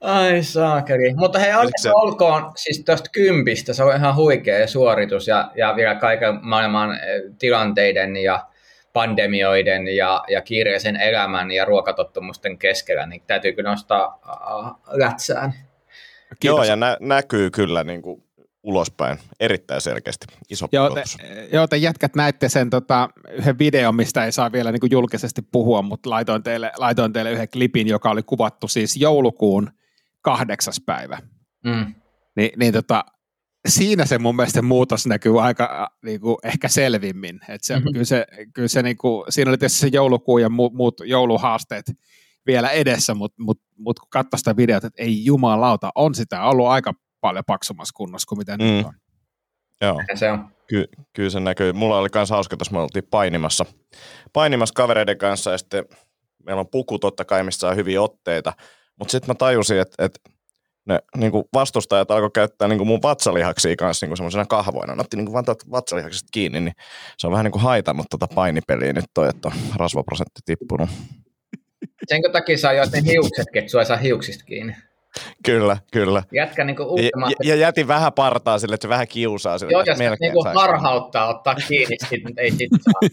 Ai 0.00 0.42
saakeli. 0.42 1.14
Mutta 1.14 1.38
hei, 1.38 1.54
onneksi 1.54 1.82
se- 1.82 1.92
olkoon 1.94 2.52
siis 2.56 2.82
tuosta 2.86 3.10
kympistä, 3.12 3.72
se 3.72 3.84
on 3.84 3.96
ihan 3.96 4.16
huikea 4.16 4.66
suoritus 4.66 5.28
ja, 5.28 5.50
ja 5.56 5.76
vielä 5.76 5.94
kaiken 5.94 6.38
maailman 6.42 6.92
eh, 6.92 7.22
tilanteiden 7.38 8.16
ja 8.16 8.46
pandemioiden 8.92 9.96
ja, 9.96 10.24
ja 10.28 10.42
kiireisen 10.42 10.96
elämän 10.96 11.50
ja 11.50 11.64
ruokatottumusten 11.64 12.58
keskellä, 12.58 13.06
niin 13.06 13.22
täytyy 13.26 13.52
kyllä 13.52 13.70
nostaa 13.70 14.20
uh, 14.56 14.78
lätsään. 14.86 15.54
Kiitos. 16.40 16.56
Joo, 16.56 16.64
ja 16.64 16.76
nä- 16.76 16.96
näkyy 17.00 17.50
kyllä 17.50 17.84
niin 17.84 18.02
kuin 18.02 18.24
ulospäin 18.62 19.18
erittäin 19.40 19.80
selkeästi. 19.80 20.26
Iso 20.50 20.68
Joo, 20.72 20.90
te, 20.90 21.02
joo, 21.52 21.66
te 21.66 21.76
jätkät 21.76 22.14
näitte 22.14 22.48
sen 22.48 22.70
tota, 22.70 23.08
yhden 23.32 23.58
videon, 23.58 23.94
mistä 23.94 24.24
ei 24.24 24.32
saa 24.32 24.52
vielä 24.52 24.72
niin 24.72 24.80
kuin 24.80 24.90
julkisesti 24.90 25.42
puhua, 25.42 25.82
mutta 25.82 26.10
laitoin 26.10 26.42
teille, 26.42 26.72
laitoin 26.78 27.12
teille 27.12 27.32
yhden 27.32 27.48
klipin, 27.48 27.86
joka 27.88 28.10
oli 28.10 28.22
kuvattu 28.22 28.68
siis 28.68 28.96
joulukuun 28.96 29.70
kahdeksas 30.20 30.80
päivä. 30.86 31.18
Mm. 31.64 31.94
Ni, 32.36 32.52
niin 32.56 32.72
tota, 32.72 33.04
siinä 33.68 34.06
se 34.06 34.18
mun 34.18 34.36
mielestä 34.36 34.62
muutos 34.62 35.06
näkyy 35.06 35.42
aika 35.42 35.90
niin 36.04 36.20
kuin 36.20 36.36
ehkä 36.44 36.68
selvimmin. 36.68 37.40
Et 37.48 37.62
se, 37.64 37.74
Mhm. 37.74 37.80
mm-hmm. 37.82 37.92
Kyllä 37.92 38.04
se, 38.04 38.26
kyllä 38.54 38.68
se 38.68 38.82
niin 38.82 38.96
kuin, 38.96 39.24
siinä 39.28 39.50
oli 39.50 39.58
tietysti 39.58 39.80
se 39.80 39.88
joulukuu 39.92 40.38
ja 40.38 40.48
muut, 40.48 40.72
muut 40.74 40.94
jouluhaasteet 41.04 41.86
vielä 42.46 42.70
edessä, 42.70 43.14
mutta 43.14 43.42
mut, 43.42 43.60
mut 43.78 43.98
kun 43.98 44.08
katsoi 44.10 44.38
sitä 44.38 44.56
videota, 44.56 44.86
että 44.86 45.02
ei 45.02 45.24
jumalauta, 45.24 45.90
on 45.94 46.14
sitä 46.14 46.42
ollut 46.42 46.66
aika 46.66 46.94
paljon 47.20 47.44
paksumassa 47.46 47.92
kunnossa 47.96 48.26
kuin 48.28 48.38
mitä 48.38 48.56
mm. 48.56 48.64
nyt 48.64 48.86
on. 48.86 48.92
Joo. 49.80 50.02
Ja 50.08 50.16
se 50.16 50.30
on. 50.30 50.48
Ky- 50.66 50.88
kyllä 51.12 51.30
se 51.30 51.40
näkyy. 51.40 51.72
Mulla 51.72 51.98
oli 51.98 52.08
myös 52.14 52.30
hauska, 52.30 52.56
tuossa 52.56 52.72
me 52.72 52.78
oltiin 52.78 53.06
painimassa, 53.10 53.66
painimassa 54.32 54.72
kavereiden 54.74 55.18
kanssa 55.18 55.50
ja 55.50 55.58
sitten 55.58 55.84
meillä 56.46 56.60
on 56.60 56.68
puku 56.68 56.98
totta 56.98 57.24
kai, 57.24 57.42
missä 57.42 57.58
saa 57.58 57.74
hyviä 57.74 58.02
otteita. 58.02 58.52
Mutta 58.98 59.12
sitten 59.12 59.30
mä 59.30 59.34
tajusin, 59.34 59.80
että, 59.80 60.04
että 60.04 60.20
ne 60.86 61.00
niin 61.16 61.32
vastustajat 61.54 62.10
alkoi 62.10 62.30
käyttää 62.34 62.68
niin 62.68 62.86
mun 62.86 63.02
vatsalihaksia 63.02 63.76
kanssa 63.76 64.06
niin 64.06 64.16
semmoisena 64.16 64.46
kahvoina. 64.46 64.94
Ne 64.94 65.00
otti 65.00 65.16
niin 65.16 65.32
vaan 65.32 65.44
tuolta 65.44 65.64
vatsalihaksista 65.70 66.28
kiinni, 66.32 66.60
niin 66.60 66.74
se 67.18 67.26
on 67.26 67.30
vähän 67.30 67.44
niin 67.44 67.52
kuin 67.52 67.62
haitannut 67.62 68.06
tuota 68.10 68.34
painipeliä 68.34 68.92
nyt 68.92 69.04
toi, 69.14 69.28
että 69.28 69.48
on 69.48 69.54
rasvaprosentti 69.76 70.40
tippunut. 70.44 70.90
Senkö 72.08 72.30
takia 72.30 72.58
saa 72.58 72.72
jo 72.72 72.84
ne 72.92 73.02
hiuksetkin, 73.12 73.58
että 73.60 73.70
sua 73.70 73.80
ei 73.80 73.86
saa 73.86 73.96
hiuksista 73.96 74.44
kiinni. 74.44 74.76
Kyllä, 75.44 75.76
kyllä. 75.92 76.22
Jätkä 76.32 76.64
niinku 76.64 76.82
Ja, 76.82 76.88
ultimaattisesti. 76.88 77.48
ja, 77.48 77.56
jätin 77.56 77.88
vähän 77.88 78.12
partaa 78.12 78.58
sille, 78.58 78.74
että 78.74 78.84
se 78.84 78.88
vähän 78.88 79.08
kiusaa 79.08 79.58
sille. 79.58 79.72
Joo, 79.72 79.82
jos 79.86 79.98
niinku 80.20 80.44
harhauttaa, 80.54 81.28
ottaa 81.28 81.54
kiinni, 81.54 81.96
sit 82.08 82.22
ei 82.36 82.50
sit 82.50 82.70
saa. 82.80 83.00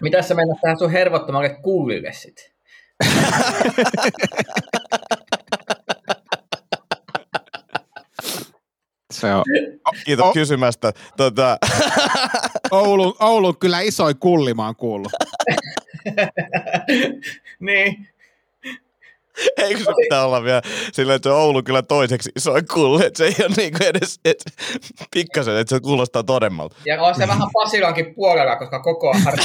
Mitä 0.00 0.22
sä 0.22 0.34
mennät 0.34 0.58
tähän 0.62 0.78
sun 0.78 0.90
hervottomalle 0.90 1.48
kuulille 1.48 2.12
sit? 2.12 2.52
Se 9.10 9.34
on 9.34 9.44
Kiitos 10.04 10.26
Oh. 10.26 10.32
kysymästä. 10.32 10.92
Tota, 11.16 11.58
Oulun, 12.70 13.14
Oulun 13.20 13.56
kyllä 13.56 13.80
isoin 13.80 14.16
kulli 14.18 14.54
mä 14.54 14.64
oon 14.66 14.76
kuullut. 14.76 15.12
niin. 17.60 18.08
Eikö 19.56 19.78
se 19.84 19.92
pitää 20.02 20.24
olla 20.24 20.44
vielä 20.44 20.62
sillä, 20.92 21.14
että 21.14 21.28
se 21.28 21.32
on 21.32 21.40
Oulu 21.40 21.62
kyllä 21.62 21.82
toiseksi 21.82 22.30
isoin 22.36 22.64
kulli, 22.72 23.06
että 23.06 23.18
se 23.18 23.24
ei 23.24 23.34
ole 23.46 23.54
niinku 23.56 23.78
edes 23.84 24.20
et, 24.24 24.44
pikkasen, 25.14 25.56
että 25.56 25.76
se 25.76 25.80
kuulostaa 25.80 26.22
todemmalta. 26.22 26.76
Ja 26.86 27.02
on 27.02 27.14
se 27.14 27.28
vähän 27.28 27.48
Pasilankin 27.52 28.14
puolella, 28.14 28.56
koska 28.56 28.82
koko 28.82 29.10
ajan 29.10 29.24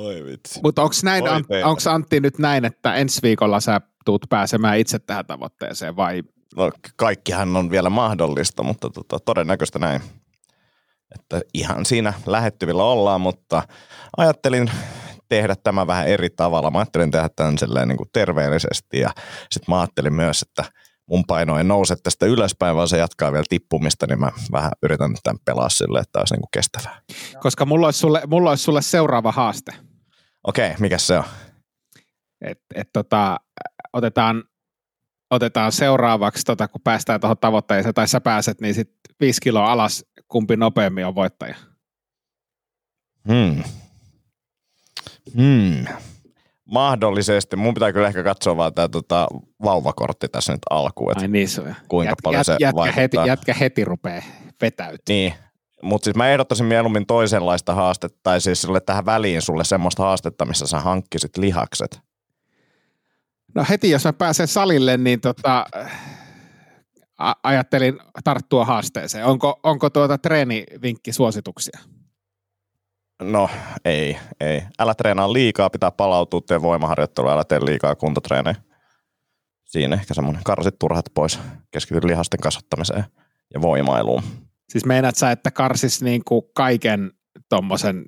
Oi 0.00 0.24
vitsi. 0.24 0.60
Mutta 0.62 0.82
onko 0.82 0.94
näin, 1.02 1.24
onks 1.64 1.86
Antti 1.86 2.20
nyt 2.20 2.38
näin, 2.38 2.64
että 2.64 2.94
ensi 2.94 3.22
viikolla 3.22 3.60
sä 3.60 3.80
tuut 4.04 4.26
pääsemään 4.28 4.78
itse 4.78 4.98
tähän 4.98 5.26
tavoitteeseen 5.26 5.96
vai 5.96 6.22
No 6.56 6.70
kaikkihan 6.96 7.56
on 7.56 7.70
vielä 7.70 7.90
mahdollista, 7.90 8.62
mutta 8.62 8.90
tota, 8.90 9.18
todennäköistä 9.24 9.78
näin. 9.78 10.02
Että 11.14 11.40
ihan 11.54 11.86
siinä 11.86 12.12
lähettyvillä 12.26 12.84
ollaan, 12.84 13.20
mutta 13.20 13.62
ajattelin 14.16 14.70
tehdä 15.28 15.56
tämä 15.56 15.86
vähän 15.86 16.08
eri 16.08 16.30
tavalla. 16.30 16.70
Mä 16.70 16.78
ajattelin 16.78 17.10
tehdä 17.10 17.28
tämän 17.36 17.58
silleen 17.58 17.88
niin 17.88 17.96
kuin 17.96 18.08
terveellisesti 18.12 19.00
ja 19.00 19.10
sitten 19.50 19.74
mä 19.74 19.80
ajattelin 19.80 20.14
myös, 20.14 20.42
että 20.42 20.64
mun 21.06 21.24
paino 21.26 21.58
ei 21.58 21.64
nouse 21.64 21.96
tästä 22.02 22.26
ylöspäin, 22.26 22.76
vaan 22.76 22.88
se 22.88 22.98
jatkaa 22.98 23.32
vielä 23.32 23.44
tippumista, 23.48 24.06
niin 24.06 24.20
mä 24.20 24.30
vähän 24.52 24.72
yritän 24.82 25.14
tämän 25.22 25.38
pelaa 25.44 25.68
silleen, 25.68 26.02
että 26.02 26.18
olisi 26.18 26.34
niin 26.34 26.40
kuin 26.40 26.50
kestävää. 26.52 27.00
Koska 27.40 27.66
mulla 27.66 27.86
olisi 27.86 27.98
sulle, 27.98 28.22
mulla 28.26 28.50
olisi 28.50 28.64
sulle 28.64 28.82
seuraava 28.82 29.32
haaste. 29.32 29.72
Okei, 30.44 30.74
mikä 30.78 30.98
se 30.98 31.18
on? 31.18 31.24
Et, 32.40 32.60
et 32.74 32.88
tota, 32.92 33.40
otetaan, 33.92 34.44
otetaan 35.30 35.72
seuraavaksi, 35.72 36.44
tota, 36.44 36.68
kun 36.68 36.80
päästään 36.84 37.20
tuohon 37.20 37.38
tavoitteeseen, 37.38 37.94
tai 37.94 38.08
sä 38.08 38.20
pääset, 38.20 38.60
niin 38.60 38.74
sitten 38.74 39.14
viisi 39.20 39.40
kiloa 39.40 39.72
alas, 39.72 40.04
kumpi 40.28 40.56
nopeammin 40.56 41.06
on 41.06 41.14
voittaja. 41.14 41.54
Hmm. 43.28 43.62
Hmm. 45.36 45.84
Mahdollisesti. 46.64 47.56
Mun 47.56 47.74
pitää 47.74 47.92
kyllä 47.92 48.08
ehkä 48.08 48.22
katsoa 48.22 48.56
vaan 48.56 48.74
tämä 48.74 48.88
tota, 48.88 49.28
vauvakortti 49.64 50.28
tässä 50.28 50.52
nyt 50.52 50.60
alkuun, 50.70 51.12
että 51.12 51.24
Ai 51.24 51.28
niin 51.28 51.48
se 51.48 51.60
on. 51.60 51.74
kuinka 51.88 52.14
paljon 52.22 52.44
se 52.44 52.56
jätkä, 52.60 52.76
vaikuttaa. 52.76 53.02
heti, 53.02 53.16
jätkä 53.26 53.54
heti 53.54 53.84
rupeaa 53.84 54.22
vetäytymään. 54.60 54.98
Niin, 55.08 55.34
mutta 55.82 56.04
siis 56.04 56.16
mä 56.16 56.28
ehdottaisin 56.28 56.66
mieluummin 56.66 57.06
toisenlaista 57.06 57.74
haastetta, 57.74 58.18
tai 58.22 58.40
siis 58.40 58.62
sulle 58.62 58.80
tähän 58.80 59.06
väliin 59.06 59.42
sulle 59.42 59.64
semmoista 59.64 60.02
haastetta, 60.02 60.44
missä 60.44 60.66
sä 60.66 60.80
hankkisit 60.80 61.36
lihakset. 61.36 62.00
No 63.54 63.66
heti, 63.68 63.90
jos 63.90 64.04
mä 64.04 64.12
pääsen 64.12 64.48
salille, 64.48 64.96
niin 64.96 65.20
tota, 65.20 65.66
a- 67.18 67.34
ajattelin 67.42 67.98
tarttua 68.24 68.64
haasteeseen. 68.64 69.26
Onko, 69.26 69.60
onko 69.62 69.90
tuota 69.90 70.18
treenivinkki 70.18 71.12
suosituksia? 71.12 71.78
No 73.22 73.48
ei, 73.84 74.18
ei. 74.40 74.62
Älä 74.78 74.94
treenaa 74.94 75.32
liikaa, 75.32 75.70
pitää 75.70 75.90
palautua, 75.90 76.40
tee 76.40 76.62
voimaharjoittelua, 76.62 77.32
älä 77.32 77.44
tee 77.44 77.64
liikaa 77.64 77.94
kuntotreenejä. 77.94 78.56
Siinä 79.64 79.94
ehkä 79.94 80.14
semmoinen 80.14 80.44
karsit 80.44 80.78
turhat 80.78 81.04
pois, 81.14 81.40
keskity 81.70 82.00
lihasten 82.06 82.40
kasvattamiseen 82.40 83.04
ja 83.54 83.62
voimailuun. 83.62 84.22
Siis 84.70 84.84
meinaat 84.84 85.16
sä, 85.16 85.30
että 85.30 85.50
karsis 85.50 86.02
niin 86.02 86.22
kuin 86.24 86.42
kaiken 86.54 87.12
tommosen 87.48 88.04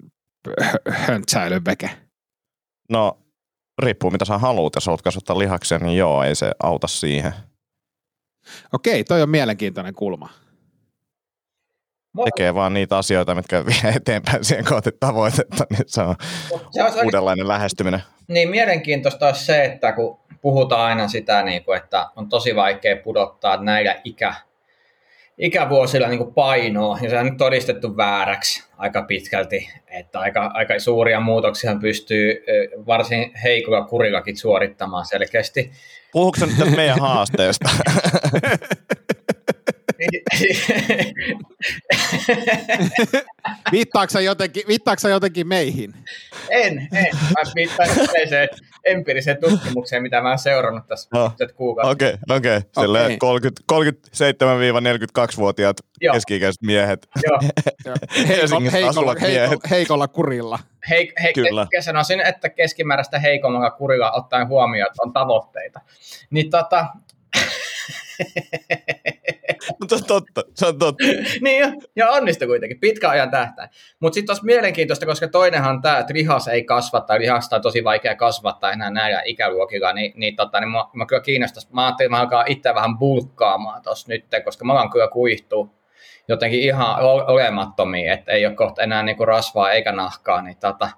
hö- 0.49 0.93
höntsäilyn 0.93 1.65
veke? 1.65 1.91
No 2.91 3.19
riippuu 3.83 4.11
mitä 4.11 4.25
sä 4.25 4.39
haluat. 4.39 4.75
Jos 4.75 4.87
haluat 4.87 5.03
kasvattaa 5.03 5.39
lihaksia, 5.39 5.79
niin 5.79 5.99
joo, 5.99 6.23
ei 6.23 6.35
se 6.35 6.53
auta 6.63 6.87
siihen. 6.87 7.33
Okei, 8.73 9.05
toi 9.05 9.23
on 9.23 9.31
mielenkiintoinen 9.31 9.95
kulma. 9.95 10.29
Tekee 12.25 12.55
vaan 12.55 12.75
niitä 12.75 12.99
asioita, 12.99 13.35
mitkä 13.35 13.67
vie 13.67 13.93
eteenpäin 13.97 14.45
siihen 14.45 14.65
kohti 14.65 14.91
tavoitetta, 15.01 15.67
niin 15.71 15.85
se 15.87 16.03
on 16.03 16.15
se 16.71 16.83
olisi 16.83 16.99
uudenlainen 17.05 17.49
lähestyminen. 17.49 18.03
Niin 18.29 18.51
mielenkiintoista 18.51 19.27
olisi 19.27 19.45
se, 19.45 19.65
että 19.65 19.93
kun 19.93 20.21
puhutaan 20.43 20.83
aina 20.83 21.09
sitä, 21.09 21.43
niin 21.43 21.65
kuin, 21.65 21.77
että 21.77 22.11
on 22.17 22.29
tosi 22.29 22.57
vaikea 22.57 22.97
pudottaa 22.97 23.63
näillä 23.63 24.01
ikä, 24.05 24.35
ikävuosilla 25.43 26.09
niin 26.09 26.35
painoa, 26.35 26.99
ja 27.03 27.11
se 27.11 27.19
on 27.19 27.25
nyt 27.25 27.37
todistettu 27.37 27.97
vääräksi 27.97 28.65
aika 28.79 29.03
pitkälti, 29.03 29.71
että 29.87 30.21
aika, 30.21 30.51
aika 30.55 30.79
suuria 30.79 31.21
muutoksia 31.21 31.77
pystyy 31.81 32.45
varsin 32.87 33.33
heikolla 33.45 33.85
kurillakin 33.85 34.37
suorittamaan 34.37 35.07
selkeästi. 35.07 35.73
Puhuuko 36.13 36.39
nyt 36.47 36.77
meidän 36.77 37.01
haasteesta? 37.01 37.69
Viittaako 43.73 44.19
jotenkin, 44.19 44.63
viittaako 44.69 45.01
sä 45.01 45.09
jotenkin 45.09 45.49
meihin? 45.49 45.95
en, 46.51 46.89
en. 46.93 47.07
Mä 47.15 47.53
viittaan 47.55 47.89
yleiseen 47.91 48.49
empiiriseen 48.85 49.37
tutkimukseen, 49.41 50.03
mitä 50.03 50.21
mä 50.21 50.29
oon 50.29 50.39
seurannut 50.39 50.87
tässä 50.87 51.09
No. 51.13 51.33
kuukausi. 51.55 51.91
Okei, 51.91 52.15
okei. 52.31 52.61
Silleen 52.81 53.05
Okei. 53.05 53.17
30, 53.19 53.63
37-42-vuotiaat 53.73 55.77
Joo. 56.01 56.15
keski-ikäiset 56.15 56.63
miehet. 56.63 57.09
Joo. 57.29 57.39
Heikolla, 58.29 58.61
miehet. 58.61 58.83
heikolla, 58.83 59.15
heikolla 59.71 60.09
kurilla. 60.09 60.59
Hei, 60.91 61.13
hei, 61.23 61.33
Kyllä. 61.33 61.67
Kyllä. 61.71 61.83
sanoisin, 61.83 62.21
että 62.21 62.49
keskimääräistä 62.49 63.19
heikommalla 63.19 63.71
kurilla 63.71 64.13
ottaen 64.13 64.49
huomioon, 64.49 64.87
että 64.91 65.03
on 65.03 65.13
tavoitteita. 65.13 65.81
Niin 66.31 66.51
tota, 66.51 66.87
Mutta 69.83 69.99
se 69.99 70.03
on 70.03 70.07
totta, 70.07 70.43
se 70.55 70.67
on 70.67 70.79
totta. 70.79 71.05
niin 71.45 71.61
jo, 71.61 71.69
ja 71.97 72.11
onnistu 72.11 72.47
kuitenkin, 72.47 72.81
pitkä 72.81 73.09
ajan 73.11 73.31
tähtäin. 73.31 73.69
Mutta 74.01 74.15
sitten 74.15 74.33
olisi 74.33 74.45
mielenkiintoista, 74.45 75.07
koska 75.07 75.29
toinenhan 75.29 75.83
tämä, 75.83 75.99
että 75.99 76.15
lihas 76.15 76.49
ei 76.49 76.65
kasva 76.65 77.01
tai 77.01 77.21
lihasta 77.21 77.57
on 77.57 77.63
tosi 77.63 77.85
vaikea 77.85 78.15
kasvattaa 78.15 78.73
enää 78.73 78.91
näillä 78.91 79.23
ikäluokilla, 79.25 79.93
niin, 79.93 80.13
niin, 80.17 80.37
tota, 80.37 80.61
niin 80.61 80.71
mua, 80.71 80.91
mua 80.95 81.07
kyllä 81.07 81.23
kiinnostaisi. 81.23 81.69
Mä 81.73 81.85
ajattelin, 81.85 82.07
että 82.07 82.17
mä 82.17 82.21
alkaa 82.21 82.45
itse 82.47 82.75
vähän 82.75 82.99
bulkkaamaan 82.99 83.83
tuossa 83.83 84.09
nyt, 84.09 84.25
koska 84.45 84.65
mä 84.65 84.73
alan 84.73 84.91
kyllä 84.91 85.09
kuihtuu 85.09 85.71
jotenkin 86.29 86.61
ihan 86.61 87.01
olemattomia, 87.27 88.13
että 88.13 88.33
ei 88.33 88.47
ole 88.47 88.55
kohta 88.55 88.83
enää 88.83 89.03
niinku 89.03 89.25
rasvaa 89.25 89.73
eikä 89.73 89.93
nahkaa, 89.93 90.43
niin 90.43 90.57
tota, 90.57 90.91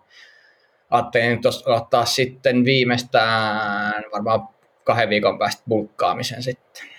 ajattelin 0.91 1.39
tos- 1.39 1.73
ottaa 1.73 2.05
sitten 2.05 2.65
viimeistään 2.65 4.05
varmaan 4.13 4.49
kahden 4.85 5.09
viikon 5.09 5.39
päästä 5.39 5.63
bulkkaamisen 5.69 6.43
sitten. 6.43 6.94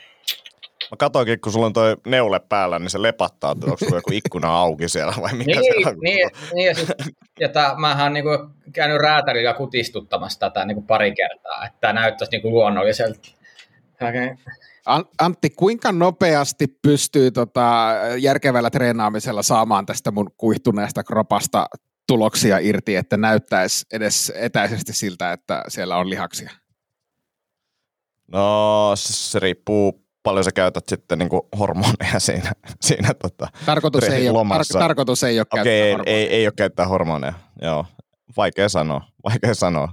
Mä 0.91 0.97
katoinkin, 0.97 1.41
kun 1.41 1.51
sulla 1.51 1.65
on 1.65 1.73
toi 1.73 1.97
neule 2.05 2.39
päällä, 2.39 2.79
niin 2.79 2.89
se 2.89 3.01
lepattaa, 3.01 3.51
että 3.51 3.65
onko 3.65 3.77
sulla 3.77 3.95
joku 3.97 4.11
ikkuna 4.13 4.57
auki 4.57 4.89
siellä 4.89 5.13
vai 5.21 5.33
mikä 5.33 5.59
Niin, 5.59 5.83
se 5.83 5.89
on? 5.89 5.97
niin, 5.99 6.29
niin, 6.53 6.67
ja, 6.67 6.75
sit, 6.75 6.89
ja 7.39 7.49
tää, 7.49 7.75
mähän 7.75 8.13
niinku 8.13 8.29
käynyt 8.73 8.97
räätälillä 8.97 9.53
kutistuttamassa 9.53 10.39
tätä 10.39 10.65
niinku 10.65 10.81
pari 10.81 11.15
kertaa, 11.15 11.65
että 11.65 11.77
tämä 11.81 11.93
näyttäisi 11.93 12.31
niinku 12.31 12.49
luonnolliselta. 12.49 13.19
Okay. 13.93 14.35
An- 14.85 15.05
Antti, 15.21 15.49
kuinka 15.49 15.91
nopeasti 15.91 16.67
pystyy 16.81 17.31
tota, 17.31 17.87
järkevällä 18.19 18.69
treenaamisella 18.69 19.43
saamaan 19.43 19.85
tästä 19.85 20.11
mun 20.11 20.31
kuihtuneesta 20.37 21.03
kropasta 21.03 21.65
tuloksia 22.07 22.57
irti, 22.57 22.95
että 22.95 23.17
näyttäisi 23.17 23.85
edes 23.93 24.33
etäisesti 24.35 24.93
siltä, 24.93 25.31
että 25.31 25.63
siellä 25.67 25.97
on 25.97 26.09
lihaksia? 26.09 26.51
No, 28.27 28.91
se 28.95 29.39
riippuu 29.39 30.04
paljon 30.25 30.43
sä 30.43 30.51
käytät 30.51 30.83
sitten 30.87 31.19
niinku 31.19 31.47
hormoneja 31.59 32.19
siinä, 32.27 32.51
siinä 32.81 33.13
tota. 33.13 33.47
Tarkoitus 33.65 34.03
ei, 34.03 34.29
ole, 34.29 34.43
tar- 34.43 34.79
tarkoitus 34.79 35.23
ei 35.23 35.39
ole 35.39 35.45
käyttää 35.55 35.73
ei, 35.73 35.91
hormoneja. 35.91 36.17
ei, 36.17 36.27
ei 36.27 36.47
ole 36.47 36.53
käyttää 36.57 36.87
hormoneja, 36.87 37.33
joo. 37.61 37.85
Vaikea 38.37 38.69
sanoa, 38.69 39.01
vaikea 39.29 39.53
sanoa. 39.53 39.87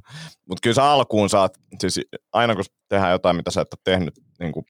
Mutta 0.48 0.60
kyllä 0.62 0.74
sä 0.74 0.84
alkuun 0.84 1.30
saat, 1.30 1.58
siis 1.80 2.00
aina 2.32 2.54
kun 2.54 2.64
tehdään 2.88 3.12
jotain, 3.12 3.36
mitä 3.36 3.50
sä 3.50 3.60
et 3.60 3.74
ole 3.74 3.80
tehnyt 3.84 4.14
niin 4.40 4.52
kuin 4.52 4.66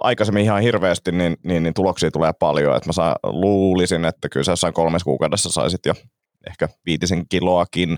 aikaisemmin 0.00 0.44
ihan 0.44 0.62
hirveästi, 0.62 1.12
niin, 1.12 1.36
niin, 1.44 1.62
niin 1.62 1.74
tuloksia 1.74 2.10
tulee 2.10 2.32
paljon. 2.32 2.76
Et 2.76 2.86
mä 2.86 2.92
saa, 2.92 3.16
luulisin, 3.22 4.04
että 4.04 4.28
kyllä 4.28 4.44
sä 4.44 4.52
jossain 4.52 4.74
kolmessa 4.74 5.04
kuukaudessa 5.04 5.48
saisit 5.48 5.86
jo 5.86 5.94
ehkä 6.50 6.68
viitisen 6.86 7.28
kiloakin 7.28 7.96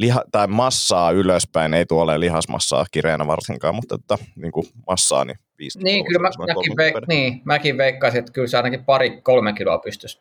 liha, 0.00 0.24
tai 0.32 0.46
massaa 0.46 1.10
ylöspäin, 1.10 1.74
ei 1.74 1.86
tuolle 1.86 2.20
lihasmassaa 2.20 2.86
kireenä 2.90 3.26
varsinkaan, 3.26 3.74
mutta 3.74 3.94
että, 3.94 4.18
niin 4.36 4.52
kuin 4.52 4.66
massaa, 4.86 5.24
niin 5.24 5.38
viisi 5.58 5.78
Niin, 5.78 6.06
kiloa 6.06 6.30
kyllä 6.30 6.46
mä, 6.46 6.54
mäkin, 6.54 6.72
veik- 6.72 7.06
niin, 7.08 7.42
mäkin 7.44 7.78
veikkaisin, 7.78 8.18
että 8.18 8.32
kyllä 8.32 8.48
se 8.48 8.56
ainakin 8.56 8.84
pari-kolme 8.84 9.52
kiloa 9.52 9.78
pystyisi 9.78 10.20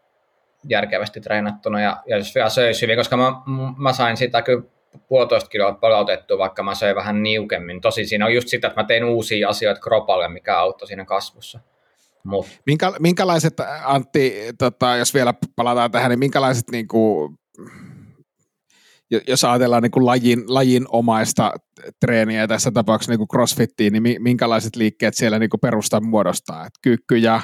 järkevästi 0.70 1.22
treenattuna 1.22 1.82
ja, 1.82 2.04
ja 2.08 2.18
jos 2.18 2.36
vielä 2.36 2.50
söisi 2.50 2.82
hyvin, 2.82 2.98
koska 2.98 3.18
mä, 3.18 3.34
mä 3.78 3.94
sain 3.94 4.18
sitä 4.18 4.42
kyllä 4.42 4.64
puolitoista 5.08 5.50
kiloa 5.50 5.74
palautettua, 5.74 6.38
vaikka 6.38 6.64
mä 6.64 6.76
söin 6.76 6.96
vähän 6.96 7.24
niukemmin. 7.24 7.82
Tosi 7.82 8.06
siinä 8.06 8.26
on 8.26 8.34
just 8.34 8.48
sitä, 8.48 8.68
että 8.68 8.82
mä 8.82 8.88
tein 8.88 9.04
uusia 9.04 9.50
asioita 9.50 9.82
kropalle, 9.82 10.28
mikä 10.28 10.60
auttoi 10.60 10.88
siinä 10.88 11.06
kasvussa. 11.06 11.60
Mut, 12.24 12.48
Minkä, 12.66 12.94
minkälaiset, 13.00 13.54
Antti, 13.84 14.36
tota, 14.58 14.96
jos 14.96 15.14
vielä 15.14 15.34
palataan 15.56 15.92
tähän, 15.92 16.10
niin 16.10 16.20
minkälaiset, 16.20 16.70
niin 16.72 16.88
kuin, 16.88 17.40
jos 19.28 19.44
ajatellaan 19.44 19.84
niin 19.84 19.92
kuin 19.92 20.06
lajin, 20.06 20.44
lajin 20.48 20.86
omaista 20.90 21.54
treeniä, 22.00 22.48
tässä 22.48 22.72
tapauksessa 22.72 23.12
niin 23.12 23.18
kuin 23.18 23.28
crossfittiin, 23.28 23.94
niin 23.94 24.04
mi- 24.04 24.20
minkälaiset 24.20 24.76
liikkeet 24.76 25.14
siellä 25.14 25.40
niin 25.40 25.50
kuin 25.50 25.62
perusta 25.62 26.02
muodostaa? 26.02 26.66
Et 26.66 26.74
kyykkyjä, 26.82 27.42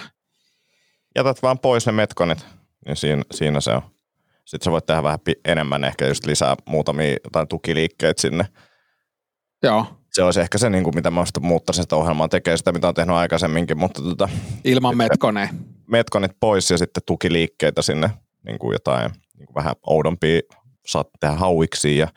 jätät 1.16 1.42
vaan 1.42 1.60
pois 1.60 1.86
ne 1.86 1.92
metkonit, 1.92 2.46
niin 2.86 2.96
siinä, 2.96 3.24
siinä 3.32 3.62
se 3.62 3.72
on. 3.72 3.82
Sitten 4.46 4.66
sä 4.66 4.72
voit 4.72 4.86
tehdä 4.86 5.04
vähän 5.04 5.20
enemmän, 5.46 5.84
ehkä 5.84 6.08
just 6.08 6.26
lisää 6.26 6.56
muutamia 6.66 7.16
jotain 7.24 7.48
tukiliikkeitä 7.48 8.22
sinne. 8.22 8.46
joo, 9.64 9.86
Se 10.14 10.24
olisi 10.24 10.42
ehkä 10.42 10.58
se, 10.58 10.70
niin 10.70 10.84
kuin, 10.84 10.96
mitä 10.96 11.12
mä 11.12 11.24
muuttaisin 11.42 11.84
sitä 11.84 11.96
ohjelmaa, 11.96 12.28
tekee 12.28 12.58
sitä, 12.58 12.72
mitä 12.72 12.88
on 12.88 12.94
tehnyt 12.94 13.16
aikaisemminkin, 13.16 13.78
mutta 13.78 14.02
tota, 14.02 14.30
ilman 14.64 14.98
metkoneen. 14.98 15.50
metkonit 15.88 16.32
pois 16.40 16.70
ja 16.72 16.78
sitten 16.78 17.04
tukiliikkeitä 17.06 17.82
sinne, 17.82 18.10
niin 18.46 18.60
kuin 18.60 18.74
jotain 18.74 19.12
niin 19.38 19.46
kuin 19.46 19.56
vähän 19.56 19.76
oudompia, 19.88 20.42
saat 20.86 21.08
tehdä 21.20 21.36
hauiksi 21.36 21.98
ja 21.98 22.08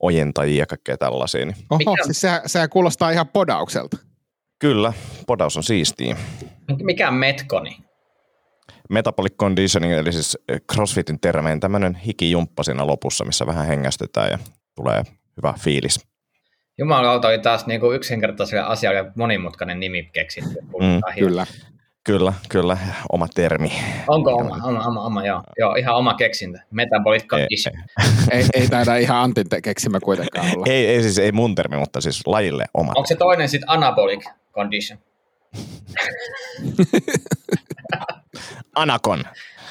ojentajia 0.00 0.58
ja 0.58 0.66
kaikkea 0.66 0.96
tällaisia. 0.98 1.44
Niin 1.46 1.56
Oho, 1.70 1.96
siis 2.04 2.20
sehän, 2.20 2.40
sehän 2.46 2.70
kuulostaa 2.70 3.10
ihan 3.10 3.28
podaukselta. 3.28 3.96
kyllä, 4.58 4.92
podaus 5.26 5.56
on 5.56 5.62
siistiä. 5.62 6.16
mikä 6.82 7.08
on 7.08 7.14
metkoni? 7.14 7.78
Metabolic 8.90 9.34
conditioning, 9.36 9.92
eli 9.92 10.12
siis 10.12 10.38
CrossFitin 10.72 11.20
termein 11.20 11.60
tämmöinen 11.60 11.94
hikijumppa 11.94 12.62
siinä 12.62 12.86
lopussa, 12.86 13.24
missä 13.24 13.46
vähän 13.46 13.66
hengästytään 13.66 14.30
ja 14.30 14.38
tulee 14.74 15.02
hyvä 15.36 15.54
fiilis. 15.60 16.00
Jumalauta 16.78 17.28
oli 17.28 17.38
taas 17.38 17.66
niinku 17.66 17.92
yksinkertaiselle 17.92 18.62
asialle 18.62 19.12
monimutkainen 19.16 19.80
nimi 19.80 20.10
keksitty. 20.12 20.60
Mm, 20.60 21.00
Kyllä. 21.18 21.46
Kyllä, 22.08 22.32
kyllä, 22.48 22.78
oma 23.12 23.28
termi. 23.34 23.72
Onko 24.06 24.30
oma, 24.30 24.56
oma, 24.64 24.86
oma, 24.86 25.00
oma 25.00 25.26
joo. 25.26 25.42
joo. 25.58 25.74
ihan 25.74 25.96
oma 25.96 26.14
keksintä. 26.14 26.62
Metabolic 26.70 27.26
condition. 27.26 27.74
Ei, 28.30 28.44
ei 28.54 28.68
taida 28.68 28.96
ihan 28.96 29.18
Antin 29.18 29.46
keksimä 29.62 30.00
kuitenkaan 30.00 30.46
olla. 30.46 30.66
Ei, 30.68 30.86
ei 30.86 31.02
siis 31.02 31.18
ei 31.18 31.32
mun 31.32 31.54
termi, 31.54 31.76
mutta 31.76 32.00
siis 32.00 32.26
lajille 32.26 32.64
oma. 32.74 32.92
Onko 32.96 33.06
se 33.06 33.14
toinen 33.14 33.48
sitten 33.48 33.70
anabolic 33.70 34.24
condition? 34.52 34.98
Anakon. 38.74 39.24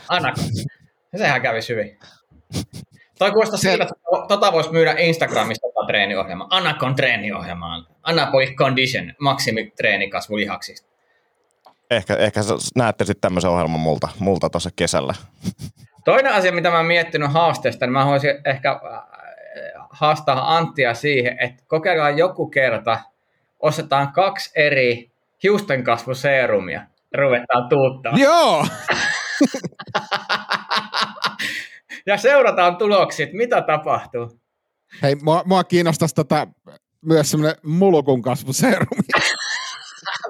Anakon. 0.10 0.44
Sehän 1.18 1.42
kävisi 1.42 1.74
hyvin. 1.74 2.00
Toi 3.20 3.32
kuulostaa 3.32 3.58
siltä, 3.58 3.84
että 3.84 3.96
tota 4.28 4.52
voisi 4.52 4.72
myydä 4.72 4.96
Instagramista 4.98 5.68
tota 5.68 5.88
treeniohjelma. 5.88 6.48
Anakon 6.50 6.96
treeniohjelma. 6.96 7.86
Anabolic 8.04 8.56
condition, 8.56 9.14
maksimitreenikasvu 9.20 10.38
lihaksista. 10.38 10.97
Ehkä, 11.92 12.16
ehkä 12.16 12.42
näette 12.76 13.06
sitten 13.06 13.22
tämmöisen 13.22 13.50
ohjelman 13.52 13.80
multa, 13.80 14.08
multa 14.20 14.50
tuossa 14.50 14.70
kesällä. 14.76 15.14
Toinen 16.06 16.34
asia, 16.34 16.52
mitä 16.52 16.70
mä 16.70 16.78
oon 16.78 16.86
miettinyt 16.86 17.34
haasteesta, 17.34 17.86
niin 17.86 17.94
mä 17.94 18.06
voisin 18.06 18.36
ehkä 18.46 18.72
äh, 18.72 18.80
haastaa 19.90 20.58
Anttia 20.58 20.94
siihen, 20.94 21.40
että 21.40 21.64
kokeillaan 21.68 22.18
joku 22.18 22.50
kerta, 22.50 23.00
ostetaan 23.60 24.12
kaksi 24.12 24.52
eri 24.56 25.12
hiustenkasvuseerumia 25.44 26.82
ja 27.14 27.20
ruvetaan 27.20 27.70
tuuttaa. 27.70 28.14
Joo! 28.18 28.66
ja 32.08 32.18
seurataan 32.18 32.78
tuloksia, 32.78 33.24
että 33.24 33.38
mitä 33.38 33.62
tapahtuu. 33.62 34.40
Hei, 35.02 35.16
mua, 35.16 35.44
mua 35.46 35.64
kiinnostaisi 35.64 36.16
tota, 36.16 36.48
myös 37.06 37.32
semmoinen 37.32 37.58
mulukun 37.64 38.22
kasvuseerumi. 38.22 39.02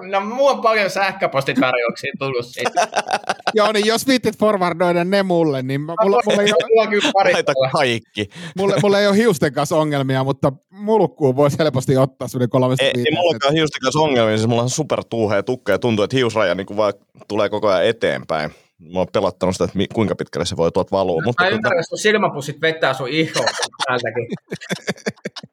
No, 0.02 0.20
mulla 0.22 0.52
on 0.52 0.62
paljon 0.62 0.90
sähköpostitarjouksia 0.90 2.12
tullut 2.20 2.46
siitä. 2.46 2.88
Joo, 3.56 3.72
niin 3.72 3.86
jos 3.86 4.08
viittit 4.08 4.38
forwardoida 4.40 5.04
ne 5.04 5.24
mulle, 5.24 5.62
niin 5.62 5.82
mä- 5.82 5.94
mulla, 6.04 6.20
mulla, 6.26 6.42
ei, 6.42 6.52
ole, 6.54 6.86
Mulla 6.90 7.34
Laita 7.34 7.54
kaikki. 7.72 8.30
mulla, 8.58 8.76
mulla 8.84 9.00
ei 9.00 9.08
ole 9.08 9.18
hiusten 9.18 9.54
kanssa 9.54 9.76
ongelmia, 9.76 10.24
mutta 10.24 10.52
mulkkuun 10.70 11.36
voisi 11.36 11.58
helposti 11.60 11.98
ottaa 11.98 12.28
semmoinen 12.28 12.50
kolmesta 12.50 12.86
Ei, 12.86 12.92
ei 12.96 13.06
olekaan 13.20 13.54
hiusten 13.54 13.80
kanssa 13.82 14.00
ongelmia, 14.00 14.38
siis 14.38 14.48
mulla 14.50 14.62
on 14.62 14.70
super 14.70 15.04
tuuhea 15.10 15.44
tukka 15.44 15.72
ja 15.72 15.80
tuntuu, 15.80 16.04
että 16.04 16.18
hiusraja 16.18 16.56
niin 16.56 16.68
kuin 16.68 16.78
vaan 16.78 16.94
tulee 17.28 17.50
koko 17.50 17.68
ajan 17.68 17.86
eteenpäin. 17.86 18.52
Mä 18.94 19.00
oon 19.00 19.08
pelottanut 19.14 19.56
sitä, 19.56 19.64
että 19.64 19.78
mi- 19.78 19.88
kuinka 19.94 20.16
pitkälle 20.16 20.46
se 20.46 20.58
voi 20.58 20.72
tuolta 20.72 20.92
valua. 20.92 21.22
Mutta 21.26 21.44
Mä 21.44 21.50
tota, 21.50 21.56
ymmärrän, 21.58 21.80
että 21.80 21.90
sun 21.90 21.98
silmäpussit 21.98 22.62
vetää 22.62 22.94
sun 22.94 23.08
ihoa 23.10 23.46
täältäkin. 23.88 24.28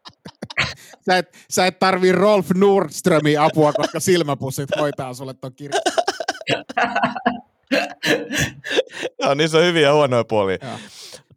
Sä 1.07 1.19
et, 1.19 1.37
sä 1.51 1.67
et 1.67 1.79
tarvii 1.79 2.13
Rolf 2.13 2.51
Nordströmin 2.55 3.41
apua, 3.41 3.73
koska 3.73 4.01
silmäpussit 4.01 4.69
hoitaa 4.81 5.15
sulle 5.15 5.35
ton 5.35 5.55
kirjan. 5.55 5.83
joo, 9.23 9.35
niissä 9.35 9.59
on 9.59 9.65
hyviä 9.65 9.89
ja 9.89 9.95
huonoja 9.95 10.25
puolia. 10.25 10.59
Joo. 10.63 10.79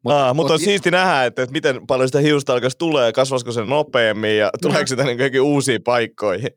Mut, 0.04 0.14
Aa, 0.14 0.34
mutta 0.34 0.54
on 0.54 0.60
siisti 0.60 0.92
nähdä, 0.92 1.26
että, 1.26 1.44
että 1.44 1.54
miten 1.54 1.88
paljon 1.88 2.08
sitä 2.08 2.20
hiusta 2.20 2.54
alkaisi 2.54 2.78
tulee, 2.78 3.14
kasvaisiko 3.14 3.52
se 3.52 3.66
nopeammin 3.66 4.38
ja 4.38 4.50
tuleeko 4.62 4.88
sitä 4.88 5.04
niin 5.04 5.42
uusiin 5.42 5.84
paikkoihin. 5.84 6.50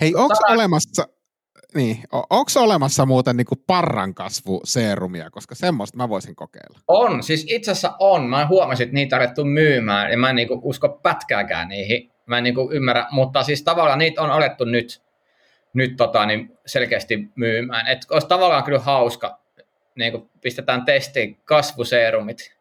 Hei, 0.00 0.14
onko 0.14 0.34
olemassa, 0.48 1.08
niin, 1.74 1.98
onko 2.12 2.50
olemassa 2.56 3.06
muuten 3.06 3.36
niinku 3.36 3.56
parrankasvuseerumia, 3.66 5.30
koska 5.30 5.54
semmoista 5.54 5.96
mä 5.96 6.08
voisin 6.08 6.36
kokeilla. 6.36 6.78
On, 6.88 7.22
siis 7.22 7.46
itse 7.48 7.70
asiassa 7.70 7.96
on. 7.98 8.24
Mä 8.24 8.46
huomasin, 8.46 8.84
että 8.84 8.94
niitä 8.94 9.16
on 9.16 9.22
alettu 9.22 9.44
myymään, 9.44 10.10
ja 10.10 10.18
mä 10.18 10.30
en 10.30 10.36
niinku 10.36 10.60
usko 10.62 10.88
pätkääkään 10.88 11.68
niihin. 11.68 12.10
Mä 12.26 12.38
en 12.38 12.44
niinku 12.44 12.70
ymmärrä, 12.72 13.06
mutta 13.10 13.42
siis 13.42 13.62
tavallaan 13.62 13.98
niitä 13.98 14.22
on 14.22 14.30
alettu 14.30 14.64
nyt, 14.64 15.02
nyt 15.74 15.96
tota, 15.96 16.26
niin 16.26 16.58
selkeästi 16.66 17.28
myymään. 17.34 17.86
Et 17.86 17.98
olisi 18.10 18.28
tavallaan 18.28 18.64
kyllä 18.64 18.78
hauska, 18.78 19.40
niin 19.94 20.12
kuin 20.12 20.30
pistetään 20.40 20.84
testiin 20.84 21.36
kasvuseerumit. 21.44 22.54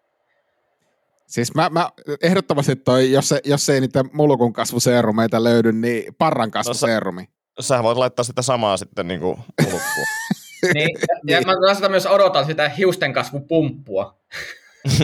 Siis 1.28 1.56
mä, 1.56 1.70
mä 1.70 1.90
ehdottomasti 2.22 2.76
toi, 2.76 3.12
jos, 3.12 3.30
se, 3.30 3.42
jos 3.46 3.70
ei 3.70 3.82
niitä 3.82 4.04
mulkun 4.14 4.54
kasvuseerumeita 4.54 5.44
löydy, 5.44 5.72
niin 5.72 6.16
parran 6.18 6.52
kasvuseerumi. 6.52 7.30
Sähän 7.60 7.84
voit 7.84 7.98
laittaa 7.98 8.24
sitä 8.24 8.42
samaa 8.42 8.78
sitten 8.78 9.08
niin 9.08 9.20
kuin 9.26 9.38
ulkkuun. 9.60 10.08
Niin, 10.74 10.90
ja 11.28 11.42
mä 11.42 11.54
toisaalta 11.54 11.90
myös 11.90 12.06
odotan 12.06 12.46
sitä 12.46 12.70
hiusten 12.70 13.14
kasvupumppua. 13.14 14.18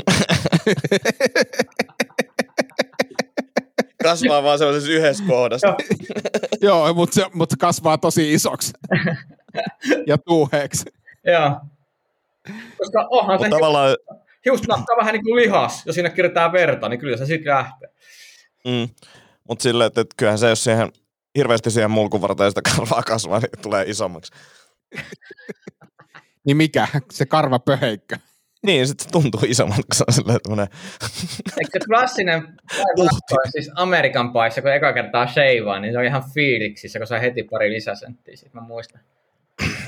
Kasvaa 4.03 4.43
vaan 4.43 4.57
sellaisessa 4.57 4.91
yhdessä 4.91 5.23
kohdassa. 5.27 5.67
Joo. 5.67 5.77
Joo, 6.61 6.93
mutta 6.93 7.15
se, 7.15 7.25
mut 7.33 7.49
se 7.49 7.55
kasvaa 7.59 7.97
tosi 7.97 8.33
isoksi 8.33 8.73
ja 10.07 10.17
tuuheeksi. 10.17 10.85
Joo. 11.25 11.59
Koska 12.77 13.07
onhan 13.09 13.39
se 13.39 13.43
Mutta 13.45 13.55
tavallaan, 13.55 13.97
hius 14.45 14.61
vähän 14.97 15.13
niin 15.13 15.23
kuin 15.23 15.35
lihas, 15.35 15.85
jos 15.85 15.93
siinä 15.93 16.09
kirjoitetaan 16.09 16.51
verta, 16.51 16.89
niin 16.89 16.99
kyllä 16.99 17.17
se 17.17 17.25
sitten 17.25 17.53
lähtee. 17.53 17.89
mm, 18.65 18.89
mutta 19.47 19.63
silleen, 19.63 19.87
että, 19.87 20.01
että 20.01 20.15
kyllähän 20.17 20.39
se, 20.39 20.49
jos 20.49 20.63
siihen 20.63 20.91
hirveästi 21.37 21.71
siihen 21.71 21.91
mulkun 21.91 22.21
varten 22.21 22.51
sitä 22.51 22.61
karvaa 22.61 23.03
kasvaa, 23.03 23.39
niin 23.39 23.61
tulee 23.61 23.83
isommaksi. 23.87 24.31
Niin 26.45 26.57
mikä? 26.57 26.87
Se 27.11 27.25
karvapöheikkö. 27.25 28.17
Niin, 28.65 28.87
sitten 28.87 29.03
se 29.03 29.09
tuntuu 29.09 29.41
isommalta, 29.47 29.81
kun 29.81 29.95
se 29.97 30.03
on 30.07 30.13
silleen 30.13 30.39
tämmönen, 30.43 30.67
Eikö 31.61 31.69
se 31.73 31.79
klassinen 31.85 32.41
päinvastoin, 32.77 33.51
siis 33.51 33.71
Amerikan 33.75 34.33
paissa, 34.33 34.61
kun 34.61 34.73
eka 34.73 34.93
kertaa 34.93 35.27
sheivaa, 35.27 35.79
niin 35.79 35.93
se 35.93 35.99
on 35.99 36.05
ihan 36.05 36.23
fiiliksissä, 36.33 36.99
kun 36.99 37.07
saa 37.07 37.19
heti 37.19 37.43
pari 37.43 37.73
lisäsenttiä, 37.73 38.35
sit 38.35 38.53
mä 38.53 38.61
muistan. 38.61 39.01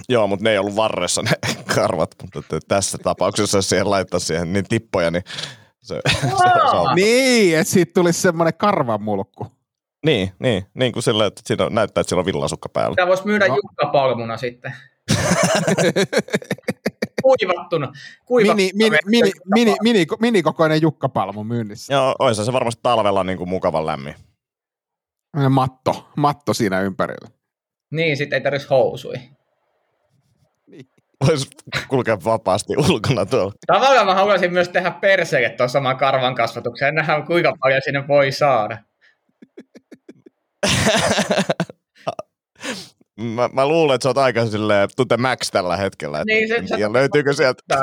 joo, 0.09 0.27
mutta 0.27 0.43
ne 0.43 0.51
ei 0.51 0.57
ollut 0.57 0.75
varressa 0.75 1.21
ne 1.21 1.31
karvat, 1.75 2.15
mutta 2.21 2.59
tässä 2.67 2.97
tapauksessa, 2.97 3.57
jos 3.57 3.69
siihen 3.69 3.89
laittaa 3.89 4.19
siihen 4.19 4.53
niin 4.53 4.65
tippoja, 4.69 5.11
niin 5.11 5.23
se, 5.81 6.01
se, 6.21 6.27
se 6.71 6.75
on. 6.75 6.95
Niin, 6.95 7.57
että 7.57 7.73
siitä 7.73 7.93
tulisi 7.93 8.21
semmoinen 8.21 8.53
karvamulkku. 8.57 9.47
Niin, 10.05 10.31
niin, 10.39 10.65
niin 10.73 10.91
kuin 10.91 11.03
silleen, 11.03 11.27
että 11.27 11.41
siinä 11.45 11.69
näyttää, 11.69 12.01
että 12.01 12.09
sillä 12.09 12.19
on 12.19 12.25
villasukka 12.25 12.69
päällä. 12.69 12.95
Tämä 12.95 13.07
voisi 13.07 13.25
myydä 13.25 13.47
No. 13.47 13.55
jukkapalmuna 13.55 14.37
sitten. 14.37 14.73
Kuivattuna. 17.23 17.91
Kuivattuna. 18.25 18.55
Mini, 18.55 18.71
mini, 18.75 18.97
mini, 19.05 19.31
mini, 19.45 19.75
mini, 19.83 20.05
minikokoinen 20.19 20.81
jukkapalmu 20.81 21.43
myynnissä. 21.43 21.93
Joo, 21.93 22.15
olisi 22.19 22.45
se 22.45 22.53
varmasti 22.53 22.79
talvella 22.83 23.23
niin 23.23 23.37
kuin 23.37 23.49
mukavan 23.49 23.85
lämmin. 23.85 24.15
Matto, 25.49 26.09
matto 26.17 26.53
siinä 26.53 26.81
ympärillä. 26.81 27.29
Niin, 27.91 28.17
sitten 28.17 28.37
ei 28.37 28.41
tarvitsisi 28.43 28.69
housui. 28.69 29.13
Voisi 31.27 31.47
kulkea 31.87 32.17
vapaasti 32.25 32.73
ulkona 32.77 33.25
tuolla. 33.25 33.51
Tavallaan 33.67 34.05
mä 34.05 34.15
haluaisin 34.15 34.53
myös 34.53 34.69
tehdä 34.69 34.91
perseelle 34.91 35.49
tuon 35.49 35.69
saman 35.69 35.97
karvan 35.97 36.35
kasvatuksen 36.35 36.85
ja 36.85 36.91
nähdä, 36.91 37.21
kuinka 37.27 37.53
paljon 37.59 37.81
sinne 37.83 38.07
voi 38.07 38.31
saada. 38.31 38.77
Mä, 43.21 43.49
mä 43.53 43.67
luulen, 43.67 43.95
että 43.95 44.03
sä 44.03 44.09
oot 44.09 44.17
aika 44.17 44.45
silleen 44.45 44.89
tunte 44.95 45.17
Max 45.17 45.51
tällä 45.51 45.77
hetkellä. 45.77 46.17
Että 46.21 46.33
Niin, 46.33 46.47
se- 46.47 46.67
se- 46.67 46.75
tiedä, 46.75 46.93
löytyykö 46.93 47.33
sieltä? 47.33 47.61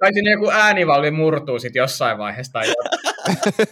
Tai 0.00 0.12
sinne 0.14 0.30
joku 0.30 0.50
äänivalli 0.50 1.10
murtuu 1.10 1.58
sitten 1.58 1.80
jossain 1.80 2.18
vaiheessa. 2.18 2.52
Tai 2.52 2.68
jotain. 2.68 2.98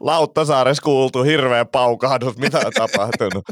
Lauttasaaressa 0.00 0.82
kuultu 0.82 1.22
hirveä 1.22 1.64
paukahdus, 1.64 2.36
mitä 2.36 2.58
on 2.58 2.72
tapahtunut. 2.72 3.44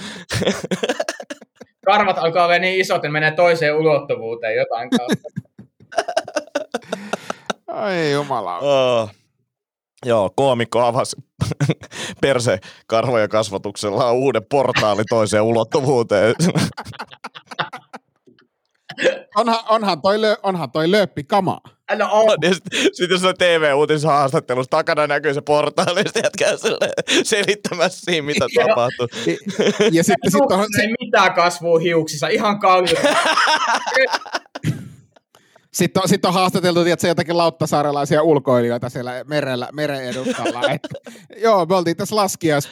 karvat 1.86 2.18
alkaa 2.18 2.44
olla 2.44 2.58
niin 2.58 2.80
isot, 2.80 2.96
että 2.96 3.08
menee 3.08 3.30
toiseen 3.30 3.76
ulottuvuuteen 3.76 4.56
jotain 4.56 4.90
kautta. 4.90 5.28
Ai 7.66 8.12
jumala. 8.12 8.58
oh. 8.58 9.10
Joo, 10.06 10.30
koomikko 10.36 10.80
avasi 10.80 11.16
perse 12.22 12.58
karvojen 12.86 13.28
kasvatuksella 13.28 14.12
uuden 14.12 14.42
portaali 14.50 15.02
toiseen 15.08 15.42
ulottuvuuteen. 15.42 16.34
Onhan, 19.36 19.58
onhan, 19.68 20.02
toi, 20.02 20.20
lö, 20.20 20.36
onhan 20.42 20.70
toi 20.70 20.90
lööppi 20.90 21.24
kamaa. 21.24 21.60
No 21.98 22.08
on. 22.12 22.38
Ja 22.42 22.54
Sitten 22.54 22.80
sit 22.92 23.10
jos 23.10 23.24
on 23.24 23.34
TV-uutishaastattelussa, 23.38 24.70
takana 24.70 25.06
näkyy 25.06 25.34
se 25.34 25.40
portaali, 25.40 26.00
ja 26.14 26.20
jätkää 26.24 26.52
selittämässä 27.22 28.00
siinä, 28.04 28.26
mitä 28.26 28.46
Joo. 28.54 28.68
tapahtuu. 28.68 29.08
Ja 29.92 30.04
sitten 30.04 30.30
sit 30.30 30.40
on, 30.40 30.66
ei 30.82 30.94
mitään 31.00 31.34
kasvua 31.34 31.78
hiuksissa, 31.78 32.28
ihan 32.28 32.58
kalju. 32.60 32.96
sit 35.72 35.96
on, 35.96 36.08
sit 36.08 36.24
on 36.24 36.34
haastateltu 36.34 36.84
tiedätkö, 36.84 37.08
jotakin 37.08 37.38
lauttasaarelaisia 37.38 38.22
ulkoilijoita 38.22 38.88
siellä 38.88 39.24
merellä, 39.24 39.68
meren 39.72 40.04
edustalla. 40.04 40.62
Et, 40.70 40.88
joo, 41.44 41.66
me 41.66 41.76
oltiin 41.76 41.96
tässä 41.96 42.16
laskias, 42.16 42.68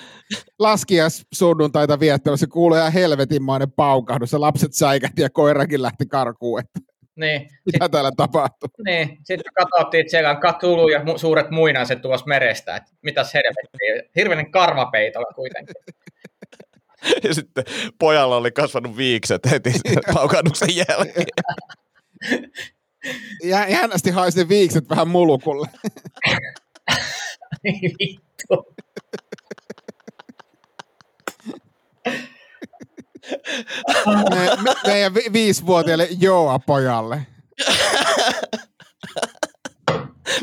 laskias 0.58 1.26
sunnuntaita 1.32 2.00
viettämässä. 2.00 2.46
Kuului 2.46 2.78
ihan 2.78 2.92
helvetinmainen 2.92 3.72
paukahdus. 3.72 4.32
Ja 4.32 4.40
lapset 4.40 4.74
säikähti 4.74 5.22
ja 5.22 5.30
koirakin 5.30 5.82
lähti 5.82 6.06
karkuun. 6.06 6.60
Että 6.60 6.80
niin, 7.16 7.48
mitä 7.66 7.88
täällä 7.88 8.10
tapahtuu? 8.16 8.68
niin. 8.84 9.18
Sitten 9.24 9.52
katsottiin, 9.54 10.00
että 10.00 10.10
siellä 10.10 10.30
on 10.30 10.40
katulu 10.40 10.88
ja 10.88 11.00
mu- 11.00 11.18
suuret 11.18 11.50
muinaiset 11.50 12.02
tuossa 12.02 12.26
merestä. 12.26 12.76
Että 12.76 12.90
mitäs 13.02 13.34
helvettiä. 13.34 14.10
Hirveinen 14.16 14.50
karvapeitola 14.50 15.34
kuitenkin. 15.34 15.74
Ja 17.24 17.34
sitten 17.34 17.64
pojalla 17.98 18.36
oli 18.36 18.50
kasvanut 18.50 18.96
viikset 18.96 19.50
heti 19.50 19.72
sen 19.88 20.14
paukahduksen 20.14 20.76
jälkeen. 20.76 21.26
Ja 23.44 23.68
jännästi 23.68 24.10
haisi 24.10 24.38
ne 24.38 24.48
viikset 24.48 24.88
vähän 24.88 25.08
mulukulle. 25.08 25.66
Niin 27.62 27.92
vittu. 27.98 28.74
Me, 34.06 34.62
me, 34.62 34.74
meidän 34.86 35.14
vi- 35.14 35.32
viisivuotiaille 35.32 36.08
Joa-pojalle. 36.20 37.26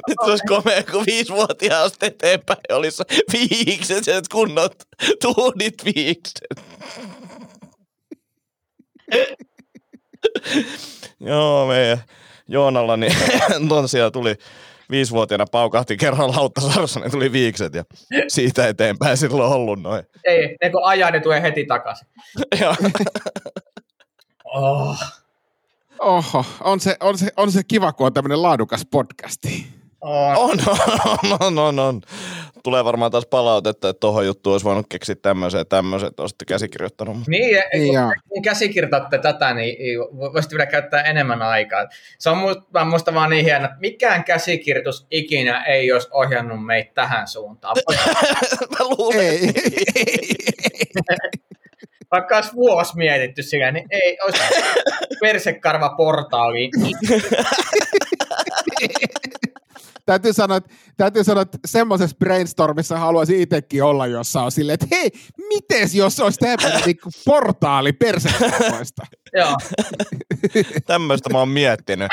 Nyt 0.07 0.17
se 0.25 0.31
olisi 0.31 0.43
komea, 0.47 0.83
kun 0.91 1.03
viisivuotiaasta 1.05 2.05
eteenpäin 2.05 2.59
olisi 2.73 3.03
viikset, 3.33 4.07
että 4.07 4.29
kunnot 4.31 4.73
tuunit 5.21 5.85
viikset. 5.85 6.41
Joo, 11.19 11.67
meidän 11.67 11.97
Joonalla, 12.47 12.97
niin 12.97 13.13
tosiaan 13.69 14.11
tuli 14.11 14.35
viisivuotiaana 14.91 15.45
paukahti 15.51 15.97
kerran 15.97 16.31
lauttasarassa, 16.35 16.99
niin 16.99 17.11
tuli 17.11 17.31
viikset 17.31 17.73
ja 17.75 17.83
siitä 18.27 18.67
eteenpäin 18.67 19.17
silloin 19.17 19.49
on 19.49 19.55
ollut 19.55 19.81
noin. 19.81 20.03
Ei, 20.23 20.57
ne 20.63 20.69
kun 20.69 20.85
ajaa, 20.85 21.11
ne 21.11 21.19
tulee 21.19 21.41
heti 21.41 21.65
takaisin. 21.65 22.07
Joo. 22.61 22.75
Oh. 24.45 24.97
Oho, 25.99 26.45
on 26.61 26.79
se, 26.79 26.97
on, 26.99 27.17
se, 27.17 27.31
on 27.37 27.51
se 27.51 27.63
kiva, 27.63 27.93
kun 27.93 28.07
on 28.07 28.13
tämmöinen 28.13 28.41
laadukas 28.41 28.85
podcasti. 28.91 29.67
Oh. 30.01 30.49
On, 30.49 30.57
on, 30.67 31.37
on, 31.39 31.59
on, 31.59 31.79
on. 31.79 32.01
tulee 32.63 32.83
varmaan 32.85 33.11
taas 33.11 33.25
palautetta, 33.25 33.89
että 33.89 33.99
tuohon 33.99 34.25
juttuun 34.25 34.53
olisi 34.53 34.65
voinut 34.65 34.85
keksiä 34.89 35.15
tämmöisen 35.21 35.59
ja 35.59 35.65
tämmöisen, 35.65 36.07
että 36.07 36.21
olisitte 36.21 36.45
käsikirjoittanut. 36.45 37.17
Niin, 37.27 37.55
ja 37.55 37.63
Niin 37.73 37.95
kun 38.29 38.41
käsikirjoitatte 38.41 39.17
tätä, 39.17 39.53
niin 39.53 39.99
voisitte 40.17 40.55
vielä 40.55 40.65
käyttää 40.65 41.01
enemmän 41.01 41.41
aikaa. 41.41 41.87
Se 42.19 42.29
on 42.29 42.37
musta, 42.37 42.85
musta 42.85 43.13
vaan 43.13 43.29
niin 43.29 43.45
hieno, 43.45 43.65
että 43.65 43.77
mikään 43.79 44.23
käsikirjoitus 44.23 45.07
ikinä 45.11 45.63
ei 45.63 45.91
olisi 45.91 46.09
ohjannut 46.11 46.65
meitä 46.65 46.91
tähän 46.93 47.27
suuntaan. 47.27 47.75
Mä 48.79 48.85
luulen. 48.97 49.19
Ei. 49.19 49.53
Vaikka 52.11 52.35
olisi 52.35 52.53
vuosi 52.53 52.97
mietitty 52.97 53.43
sillä, 53.43 53.71
niin 53.71 53.87
ei 53.91 54.17
olisi 54.23 54.43
persekarva 55.21 55.89
portaaliin. 55.89 56.71
Täytyy 60.07 60.33
sanoa, 60.33 60.57
että, 60.57 60.69
täytyy 60.97 61.23
sanoa, 61.23 61.41
että 61.41 61.57
semmoisessa 61.65 62.17
brainstormissa 62.19 62.97
haluaisin 62.97 63.39
itsekin 63.39 63.83
olla, 63.83 64.07
jossa 64.07 64.41
on 64.41 64.51
silleen, 64.51 64.73
että 64.73 64.87
hei, 64.91 65.11
mites 65.49 65.95
jos 65.95 66.19
olisi 66.19 66.39
tämmöinen 66.39 66.81
niin 66.85 66.97
portaali 67.25 67.93
persekarvoista? 67.93 69.05
Joo. 69.37 69.57
Tämmöistä 70.85 71.29
mä 71.29 71.39
oon 71.39 71.49
miettinyt. 71.49 72.07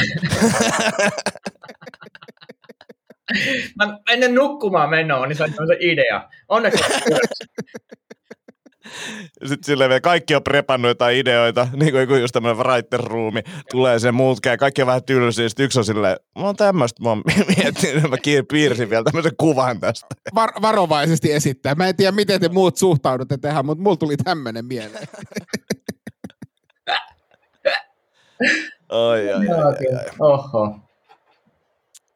Mä 3.77 3.99
ennen 4.11 4.35
nukkumaan 4.35 4.91
menoa, 4.91 5.27
niin 5.27 5.37
sain 5.37 5.55
tämmöisen 5.55 5.91
idea. 5.91 6.29
Onneksi 6.49 6.85
Sitten 9.23 9.65
silleen 9.65 9.89
vielä 9.89 10.01
kaikki 10.01 10.35
on 10.35 10.43
prepannut 10.43 10.89
jotain 10.89 11.17
ideoita, 11.17 11.69
niin 11.81 11.91
kuin 11.93 12.01
joku 12.01 12.15
just 12.15 12.33
tämmöinen 12.33 12.67
writer 12.67 13.01
roomi, 13.01 13.41
tulee 13.71 13.99
se 13.99 14.13
muut 14.13 14.41
käy, 14.41 14.57
kaikki 14.57 14.83
on 14.83 14.87
vähän 14.87 15.05
tylsiä, 15.05 15.49
sitten 15.49 15.65
yksi 15.65 15.79
on 15.79 15.85
silleen, 15.85 16.17
mä 16.39 16.45
oon 16.45 16.57
tämmöistä, 16.57 17.03
mä 17.03 17.09
oon 17.09 17.23
miettinyt, 17.57 18.11
mä 18.11 18.17
piirsin 18.49 18.91
vielä 18.91 19.05
tämmöisen 19.05 19.33
kuvan 19.37 19.81
tästä. 19.81 20.07
Var- 20.35 20.63
varovaisesti 20.63 21.33
esittää. 21.33 21.75
Mä 21.75 21.89
en 21.89 21.97
tiedä, 21.97 22.13
miten 22.13 22.41
te 22.41 22.49
muut 22.49 22.77
suhtaudutte 22.77 23.37
tähän, 23.37 23.67
mutta 23.67 23.83
mulla 23.83 23.97
tuli 23.97 24.17
tämmöinen 24.17 24.65
mieleen. 24.65 25.09
Oi, 28.89 29.33
ai, 29.33 29.49
ai, 29.49 29.49
ai, 29.49 29.95
ai. 29.95 30.05
Oho. 30.21 30.79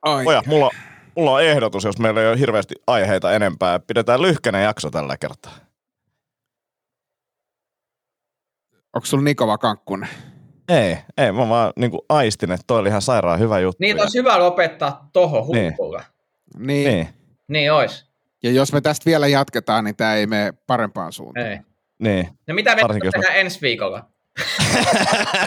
Ai. 0.02 0.26
Oja, 0.26 0.42
mulla, 0.46 0.70
mulla 1.16 1.32
on 1.32 1.42
ehdotus, 1.42 1.84
jos 1.84 1.98
meillä 1.98 2.20
ei 2.20 2.28
ole 2.28 2.38
hirveästi 2.38 2.74
aiheita 2.86 3.32
enempää. 3.32 3.78
Pidetään 3.78 4.22
lyhkäinen 4.22 4.64
jakso 4.64 4.90
tällä 4.90 5.16
kertaa. 5.16 5.67
Onko 8.94 9.06
sulla 9.06 9.24
Nikova 9.24 9.58
Kankkunen? 9.58 10.08
Ei, 10.68 10.96
ei, 11.16 11.32
mä 11.32 11.48
vaan 11.48 11.72
niin 11.76 11.90
kuin 11.90 12.00
aistin, 12.08 12.52
että 12.52 12.64
toi 12.66 12.78
oli 12.78 12.88
ihan 12.88 13.02
sairaan 13.02 13.38
hyvä 13.38 13.58
juttu. 13.60 13.76
Niin, 13.80 14.00
olisi 14.00 14.18
hyvä 14.18 14.38
lopettaa 14.38 15.08
toho 15.12 15.46
Niin. 15.52 15.64
huipulla. 15.64 16.02
Niin. 16.58 16.88
niin, 16.90 17.08
Niin 17.48 17.72
ois. 17.72 18.08
Ja 18.42 18.50
jos 18.50 18.72
me 18.72 18.80
tästä 18.80 19.04
vielä 19.06 19.26
jatketaan, 19.26 19.84
niin 19.84 19.96
tämä 19.96 20.14
ei 20.14 20.26
mene 20.26 20.52
parempaan 20.66 21.12
suuntaan. 21.12 21.46
Ei. 21.46 21.58
niin. 21.98 22.28
No 22.46 22.54
mitä 22.54 22.74
me 22.74 22.80
jos 22.80 22.88
mä- 23.04 23.10
tehdään 23.12 23.36
ensi 23.40 23.60
viikolla? 23.62 24.04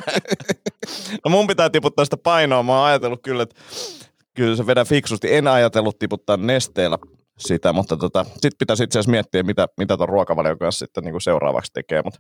No 1.26 1.32
mun 1.32 1.48
pitää 1.48 1.70
tiputtaa 1.70 2.06
sitä 2.06 2.18
painoa. 2.18 2.64
Mä 2.64 2.78
oon 2.78 2.88
ajatellut 2.88 3.22
kyllä, 3.24 3.44
että 3.44 3.56
kyllä 4.34 4.56
se 4.56 4.68
vedän 4.68 4.86
fiksusti. 4.86 5.36
En 5.36 5.48
ajatellut 5.48 6.00
tiputtaa 6.00 6.38
nesteellä 6.38 6.98
sitä, 7.38 7.74
mutta 7.74 7.98
tota, 7.98 8.26
sit 8.38 8.54
pitäisi 8.60 8.84
itse 8.84 9.00
asiassa 9.00 9.12
miettiä, 9.12 9.44
mitä, 9.44 9.68
mitä 9.78 9.98
ton 9.98 10.10
ruokavalion 10.10 10.58
kanssa 10.58 10.86
sitten 10.86 11.04
niin 11.04 11.12
kuin 11.14 11.22
seuraavaksi 11.22 11.72
tekee. 11.74 12.02
Mutta 12.06 12.20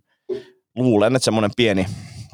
luulen, 0.75 1.15
että 1.15 1.25
semmoinen 1.25 1.51
pieni, 1.57 1.85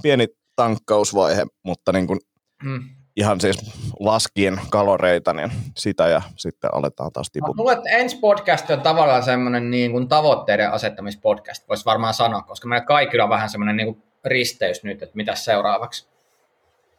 pieni 0.01 0.27
tankkausvaihe, 0.55 1.45
mutta 1.63 1.91
niin 1.91 2.07
kuin 2.07 2.19
Hmm. 2.63 2.83
ihan 3.15 3.41
siis 3.41 3.57
laskien 3.99 4.61
kaloreita, 4.69 5.33
niin 5.33 5.51
sitä 5.77 6.07
ja 6.07 6.21
sitten 6.35 6.73
aletaan 6.73 7.11
taas 7.11 7.31
tiputtaa. 7.31 7.63
luulen, 7.63 7.77
että 7.77 7.89
ensi 7.89 8.17
podcast 8.17 8.69
on 8.69 8.81
tavallaan 8.81 9.23
semmoinen 9.23 9.71
niin 9.71 9.91
kuin 9.91 10.07
tavoitteiden 10.07 10.71
asettamispodcast, 10.71 11.67
voisi 11.69 11.85
varmaan 11.85 12.13
sanoa, 12.13 12.41
koska 12.41 12.67
meillä 12.67 12.85
kaikilla 12.85 13.23
on 13.23 13.29
vähän 13.29 13.49
semmoinen 13.49 13.75
niin 13.77 13.93
kuin 13.93 14.03
risteys 14.25 14.83
nyt, 14.83 15.03
että 15.03 15.15
mitä 15.15 15.35
seuraavaksi. 15.35 16.07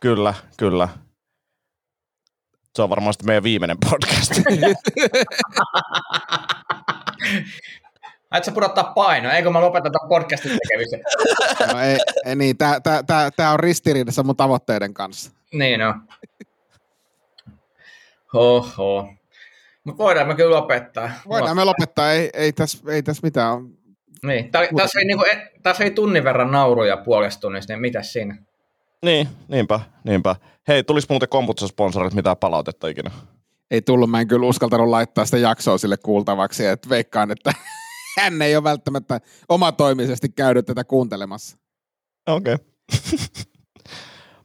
Kyllä, 0.00 0.34
kyllä. 0.56 0.88
Se 2.74 2.82
on 2.82 2.90
varmaan 2.90 3.12
sitten 3.14 3.26
meidän 3.26 3.42
viimeinen 3.42 3.76
podcast. 3.90 4.32
Aiot 8.30 8.44
sä 8.44 8.52
pudottaa 8.52 8.84
painoa, 8.84 9.32
eikö 9.32 9.50
mä 9.50 9.60
lopeta 9.60 9.82
tätä 9.82 9.98
podcastin 10.08 10.58
tekemistä? 10.62 10.96
No 11.72 11.80
ei, 11.80 11.98
ei 12.26 12.36
niin, 12.36 12.56
tää, 12.56 12.80
tää, 12.80 13.02
tää, 13.02 13.30
tää 13.30 13.52
on 13.52 13.60
ristiriidassa 13.60 14.22
mun 14.22 14.36
tavoitteiden 14.36 14.94
kanssa. 14.94 15.30
niin 15.52 15.82
on. 15.82 16.02
Hoho. 18.34 19.12
Mutta 19.84 20.04
voidaan 20.04 20.28
me 20.28 20.34
kyllä 20.34 20.56
lopettaa. 20.56 21.10
Voidaan 21.28 21.56
me 21.56 21.64
lopettaa, 21.64 22.12
ei, 22.12 22.30
ei 22.34 22.52
tässä 22.52 22.78
ei 22.88 23.02
täs 23.02 23.22
mitään. 23.22 23.68
Niin. 24.22 24.50
Tässä 24.76 24.98
ei, 24.98 25.04
niinku, 25.04 25.24
e- 25.24 25.50
tässä 25.62 25.84
ei 25.84 25.90
tunnin 25.90 26.24
verran 26.24 26.50
nauruja 26.50 26.96
puolesta 26.96 27.40
tunnista, 27.40 27.72
niin 27.72 27.80
mitäs 27.80 28.12
siinä? 28.12 28.36
niin, 29.04 29.28
niinpä, 29.48 29.80
niinpä. 30.04 30.36
Hei, 30.68 30.84
tulis 30.84 31.08
muuten 31.08 31.28
Komputsa-sponsorit 31.28 32.14
mitään 32.14 32.36
palautetta 32.36 32.88
ikinä? 32.88 33.10
Ei 33.70 33.82
tullut, 33.82 34.10
mä 34.10 34.20
en 34.20 34.28
kyllä 34.28 34.46
uskaltanut 34.46 34.88
laittaa 34.88 35.24
sitä 35.24 35.38
jaksoa 35.38 35.78
sille 35.78 35.96
kuultavaksi, 35.96 36.66
että 36.66 36.88
veikkaan, 36.88 37.30
että 37.30 37.52
hän 38.18 38.42
ei 38.42 38.56
ole 38.56 38.64
välttämättä 38.64 39.20
omatoimisesti 39.48 40.28
käynyt 40.28 40.66
tätä 40.66 40.84
kuuntelemassa. 40.84 41.58
Okei. 42.28 42.54
Okay. 42.58 42.66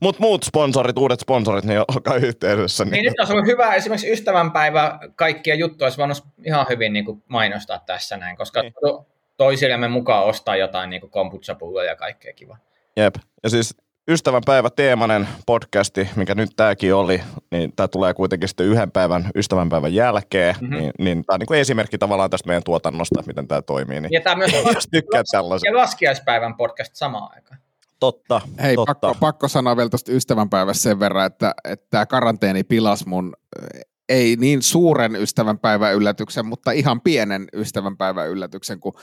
Mutta 0.01 0.21
muut 0.21 0.43
sponsorit, 0.43 0.97
uudet 0.97 1.19
sponsorit, 1.19 1.65
niin 1.65 1.79
olkaa 1.79 2.15
yhteydessä. 2.15 2.85
Niin 2.85 2.91
Niin. 2.91 3.05
nyt 3.05 3.19
olisi 3.19 3.33
ollut 3.33 3.47
hyvä 3.47 3.73
esimerkiksi 3.73 4.11
ystävänpäivä, 4.11 4.99
kaikkia 5.15 5.55
juttuja 5.55 5.85
olisi 5.85 5.97
voinut 5.97 6.23
ihan 6.45 6.65
hyvin 6.69 6.93
niin 6.93 7.05
kuin 7.05 7.23
mainostaa 7.27 7.79
tässä 7.85 8.17
näin, 8.17 8.37
koska 8.37 8.61
Niin. 8.61 8.73
to- 8.81 9.05
toisillemme 9.37 9.87
mukaan 9.87 10.23
ostaa 10.25 10.55
jotain 10.55 10.89
niin 10.89 11.09
komputsapulloja 11.09 11.89
ja 11.89 11.95
kaikkea 11.95 12.33
kiva. 12.33 12.57
Jep. 12.97 13.15
Ja 13.43 13.49
siis 13.49 13.77
ystävänpäivä 14.07 14.69
teemainen 14.69 15.27
podcasti, 15.45 16.09
mikä 16.15 16.35
nyt 16.35 16.49
tämäkin 16.55 16.95
oli, 16.95 17.21
niin 17.51 17.73
tämä 17.75 17.87
tulee 17.87 18.13
kuitenkin 18.13 18.49
sitten 18.49 18.65
yhden 18.65 18.91
päivän 18.91 19.31
ystävänpäivän 19.35 19.93
jälkeen, 19.93 20.55
Mhm. 20.55 20.65
mm-hmm. 20.65 20.77
niin, 20.79 20.91
niin 20.99 21.25
tämä 21.25 21.33
on 21.35 21.39
niin 21.39 21.47
kuin 21.47 21.59
esimerkki 21.59 21.97
tavallaan 21.97 22.29
tästä 22.29 22.47
meidän 22.47 22.63
tuotannosta, 22.63 23.19
että 23.19 23.29
miten 23.29 23.47
tämä 23.47 23.61
toimii. 23.61 24.01
Niin 24.01 24.13
Ja 24.13 24.21
tämä 24.21 24.35
myös 24.35 24.51
jos 24.75 24.87
tykkää 24.91 25.23
tällaisen. 25.31 25.67
ja 25.73 25.77
laskiaispäivän 25.77 26.55
podcast 26.55 26.95
samaan 26.95 27.31
aikaan. 27.35 27.59
Totta, 27.99 28.41
Hei, 28.61 28.75
totta. 28.75 28.93
pakko, 28.93 29.15
pakko 29.19 29.47
sanoa 29.47 29.77
vielä 29.77 29.89
tuosta 29.89 30.11
ystävänpäivästä 30.11 30.81
sen 30.83 30.99
verran, 30.99 31.25
että, 31.25 31.53
että 31.63 31.85
tämä 31.89 32.05
karanteeni 32.05 32.63
pilas 32.63 33.05
mun 33.05 33.33
eh, 33.73 33.81
ei 34.09 34.35
niin 34.35 34.61
suuren 34.61 35.15
ystävänpäivän 35.15 35.93
yllätyksen, 35.95 36.45
mutta 36.45 36.71
ihan 36.71 37.01
pienen 37.01 37.47
ystävänpäivän 37.53 38.29
yllätyksen, 38.29 38.79
kun 38.79 38.93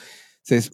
siis 0.43 0.71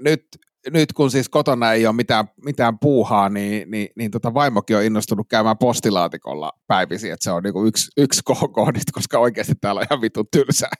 nyt, 0.00 0.26
nyt 0.70 0.92
kun 0.92 1.10
siis 1.10 1.28
kotona 1.28 1.72
ei 1.72 1.86
ole 1.86 1.94
mitään, 1.96 2.24
mitään 2.44 2.78
puuhaa, 2.78 3.28
niin, 3.28 3.70
niin, 3.70 3.88
niin 3.96 4.10
tota 4.10 4.34
vaimokin 4.34 4.76
on 4.76 4.82
innostunut 4.82 5.26
käymään 5.30 5.58
postilaatikolla 5.58 6.52
päivisin, 6.66 7.12
että 7.12 7.24
se 7.24 7.30
on 7.30 7.42
niinku 7.42 7.64
yksi, 7.66 7.90
yksi 7.96 8.20
kohokohdista, 8.30 8.92
koska 8.92 9.18
oikeasti 9.18 9.54
täällä 9.60 9.78
on 9.78 9.86
ihan 9.90 10.00
vitun 10.00 10.26
tylsää. 10.32 10.72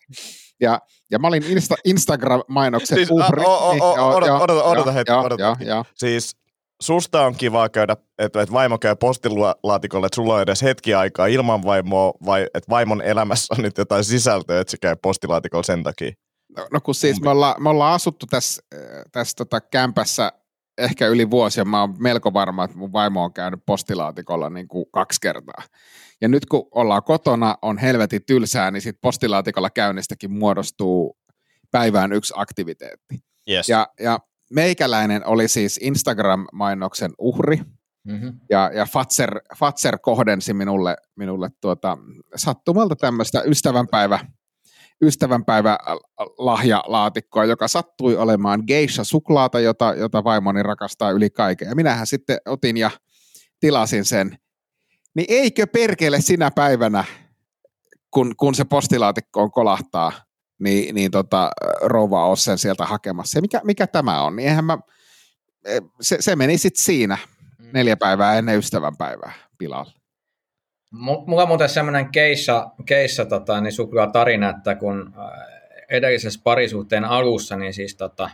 Ja, 0.60 0.80
ja 1.10 1.18
mä 1.18 1.28
olin 1.28 1.42
Insta, 1.44 1.74
Instagram-mainoksen 1.84 2.96
Siis, 2.96 3.10
uhri. 3.10 3.42
o- 3.46 3.68
o- 3.68 3.72
niin, 3.72 3.82
o- 3.82 4.20
odota- 4.20 4.44
odota- 4.44 4.62
odota 4.64 4.92
hetki, 4.92 5.12
odota 5.12 5.48
hetki. 5.50 5.64
joo. 5.64 5.84
Siis 5.94 6.36
susta 6.82 7.26
on 7.26 7.34
kiva 7.34 7.68
käydä, 7.68 7.96
että, 8.18 8.42
että 8.42 8.52
vaimo 8.52 8.78
käy 8.78 8.96
postilaatikolle, 8.96 10.06
että 10.06 10.14
sulla 10.16 10.34
on 10.34 10.42
edes 10.42 10.62
hetki 10.62 10.94
aikaa 10.94 11.26
ilman 11.26 11.62
vaimoa, 11.64 12.12
vai 12.26 12.42
että 12.42 12.70
vaimon 12.70 13.02
elämässä 13.02 13.54
on 13.54 13.62
nyt 13.62 13.78
jotain 13.78 14.04
sisältöä, 14.04 14.60
että 14.60 14.70
se 14.70 14.76
käy 14.80 14.96
postilaatikolla 15.02 15.62
sen 15.62 15.82
takia. 15.82 16.12
No, 16.56 16.68
no 16.72 16.80
kun 16.80 16.94
siis 16.94 17.20
me 17.20 17.30
ollaan, 17.30 17.62
me 17.62 17.68
ollaan 17.68 17.94
asuttu 17.94 18.26
tässä, 18.26 18.62
äh, 18.74 18.80
tässä 19.12 19.34
tota 19.36 19.60
kämpässä 19.60 20.32
ehkä 20.78 21.06
yli 21.06 21.30
vuosi 21.30 21.60
ja 21.60 21.64
mä 21.64 21.80
oon 21.80 21.94
melko 21.98 22.32
varma, 22.32 22.64
että 22.64 22.76
mun 22.76 22.92
vaimo 22.92 23.24
on 23.24 23.32
käynyt 23.32 23.60
postilaatikolla 23.66 24.50
niin 24.50 24.68
kuin 24.68 24.84
kaksi 24.92 25.20
kertaa. 25.20 25.62
Ja 26.20 26.28
nyt 26.28 26.46
kun 26.46 26.68
ollaan 26.70 27.02
kotona, 27.02 27.58
on 27.62 27.78
helvetin 27.78 28.24
tylsää, 28.26 28.70
niin 28.70 28.82
sit 28.82 28.98
postilaatikolla 29.00 29.70
käynnistäkin 29.70 30.32
muodostuu 30.32 31.18
päivään 31.70 32.12
yksi 32.12 32.34
aktiviteetti. 32.36 33.18
Yes. 33.50 33.68
Ja, 33.68 33.86
ja 34.00 34.18
meikäläinen 34.50 35.26
oli 35.26 35.48
siis 35.48 35.80
Instagram-mainoksen 35.82 37.12
uhri, 37.18 37.60
Mm-hmm. 38.08 38.32
ja, 38.50 38.70
ja 38.74 38.86
Fatser, 38.86 39.40
Fatser 39.58 39.98
kohdensi 39.98 40.54
minulle, 40.54 40.96
minulle 41.16 41.50
tuota, 41.60 41.98
sattumalta 42.36 42.96
tämmöistä 42.96 43.42
ystävänpäivä, 43.42 44.18
ystävänpäivä 45.06 45.78
lahjalaatikkoa, 46.38 47.44
joka 47.44 47.68
sattui 47.68 48.16
olemaan 48.16 48.62
geisha-suklaata, 48.66 49.60
jota, 49.60 49.94
jota 49.94 50.24
vaimoni 50.24 50.62
rakastaa 50.62 51.10
yli 51.10 51.30
kaiken. 51.30 51.68
Ja 51.68 51.74
minähän 51.74 52.06
sitten 52.06 52.38
otin 52.46 52.76
ja 52.76 52.90
tilasin 53.60 54.04
sen. 54.04 54.38
Niin 55.14 55.26
eikö 55.28 55.66
perkele 55.66 56.20
sinä 56.20 56.50
päivänä, 56.50 57.04
kun, 58.10 58.34
kun 58.36 58.54
se 58.54 58.64
postilaatikkoon 58.64 59.50
kolahtaa, 59.50 60.12
niin, 60.58 60.94
niin 60.94 61.10
tota, 61.10 61.50
rouva 61.82 62.26
ole 62.26 62.36
sen 62.36 62.58
sieltä 62.58 62.86
hakemassa. 62.86 63.38
Ja 63.38 63.42
mikä, 63.42 63.60
mikä 63.64 63.86
tämä 63.86 64.22
on? 64.22 64.36
Niin 64.36 64.48
eihän 64.48 64.64
mä, 64.64 64.78
se, 66.00 66.16
se 66.20 66.36
meni 66.36 66.58
sitten 66.58 66.84
siinä 66.84 67.18
neljä 67.72 67.96
päivää 67.96 68.34
ennen 68.34 68.58
ystävänpäivää 68.58 69.32
pilalle. 69.58 70.03
Mulla 71.26 71.42
on 71.42 71.48
muuten 71.48 71.68
semmoinen 71.68 72.08
keissa, 72.08 72.70
keissa 72.86 73.24
tota, 73.24 73.60
niin 73.60 73.72
suklaa 73.72 74.06
tarina, 74.06 74.50
että 74.50 74.74
kun 74.74 75.14
äh, 75.18 75.24
edellisessä 75.88 76.40
parisuhteen 76.44 77.04
alussa, 77.04 77.56
niin 77.56 77.72
siis 77.72 77.96
tota, 77.96 78.30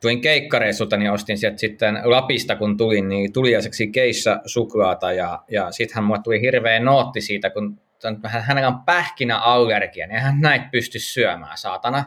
tulin 0.00 0.20
keikkareissulta, 0.20 0.96
niin 0.96 1.10
ostin 1.10 1.38
sieltä 1.38 1.58
sitten 1.58 2.00
Lapista, 2.04 2.56
kun 2.56 2.76
tulin, 2.76 3.08
niin 3.08 3.32
tuliaiseksi 3.32 3.86
keissä 3.86 4.40
suklaata 4.46 5.12
ja, 5.12 5.42
ja 5.50 5.72
sittenhän 5.72 6.04
mulle 6.04 6.20
tuli 6.24 6.40
hirveä 6.40 6.80
nootti 6.80 7.20
siitä, 7.20 7.50
kun 7.50 7.80
hänellä 8.26 8.68
on 8.68 8.84
pähkinäallergia, 8.84 10.06
niin 10.06 10.20
hän 10.20 10.40
näitä 10.40 10.68
pysty 10.72 10.98
syömään, 10.98 11.58
saatana. 11.58 12.04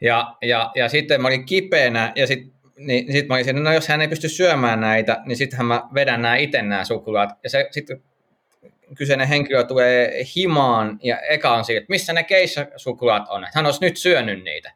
Ja, 0.00 0.36
ja, 0.42 0.72
ja 0.74 0.88
sitten 0.88 1.22
mä 1.22 1.28
olin 1.28 1.46
kipeänä 1.46 2.12
ja 2.16 2.26
sitten 2.26 2.52
niin 2.76 3.12
sit 3.12 3.28
mä 3.28 3.34
olin 3.34 3.44
siinä, 3.44 3.60
no 3.60 3.72
jos 3.72 3.88
hän 3.88 4.00
ei 4.00 4.08
pysty 4.08 4.28
syömään 4.28 4.80
näitä, 4.80 5.22
niin 5.26 5.36
sittenhän 5.36 5.66
mä 5.66 5.82
vedän 5.94 6.22
nämä 6.22 6.36
itse 6.36 6.62
nämä 6.62 6.84
suklaat. 6.84 7.30
Ja 7.42 7.50
sitten 7.70 8.02
kyseinen 8.96 9.28
henkilö 9.28 9.64
tulee 9.64 10.24
himaan 10.36 10.98
ja 11.02 11.20
eka 11.20 11.54
on 11.54 11.64
siitä, 11.64 11.78
että 11.78 11.90
missä 11.90 12.12
ne 12.12 12.22
keissasuklaat 12.22 13.28
on, 13.28 13.44
että 13.44 13.58
hän 13.58 13.66
olisi 13.66 13.80
nyt 13.80 13.96
syönyt 13.96 14.44
niitä. 14.44 14.72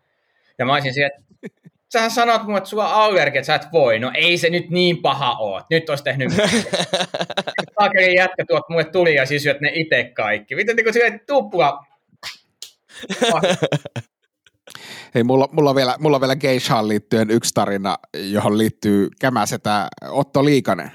Ja 0.58 0.66
mä 0.66 0.72
olisin 0.72 0.94
siihen, 0.94 1.10
että 1.14 1.26
sähän 1.92 2.10
sanot 2.10 2.42
mulle, 2.42 2.58
että 2.58 2.70
sulla 2.70 2.88
on 2.88 3.02
allergia, 3.02 3.40
että 3.40 3.46
sä 3.46 3.54
et 3.54 3.72
voi. 3.72 3.98
No 3.98 4.10
ei 4.14 4.38
se 4.38 4.50
nyt 4.50 4.70
niin 4.70 5.02
paha 5.02 5.32
ole. 5.32 5.62
Nyt 5.70 5.90
olisi 5.90 6.04
tehnyt 6.04 6.32
Saakeli 7.78 8.14
jätkä 8.14 8.44
tuot 8.48 8.68
mulle 8.68 8.84
tuli 8.84 9.14
ja 9.14 9.26
siis 9.26 9.42
syöt 9.42 9.60
ne 9.60 9.70
itse 9.74 10.04
kaikki. 10.04 10.54
Miten 10.54 10.76
niin 10.76 10.84
kuin 10.84 11.20
tupla... 11.26 11.86
Hei, 15.14 15.24
mulla, 15.24 15.48
mulla, 15.52 15.70
on 15.70 15.76
vielä, 15.76 15.96
mulla 15.98 16.16
on 16.16 16.20
vielä 16.20 16.36
Geishaan 16.36 16.88
liittyen 16.88 17.30
yksi 17.30 17.54
tarina, 17.54 17.96
johon 18.14 18.58
liittyy 18.58 19.08
kämäsetä 19.20 19.88
Otto 20.08 20.44
Liikanen. 20.44 20.90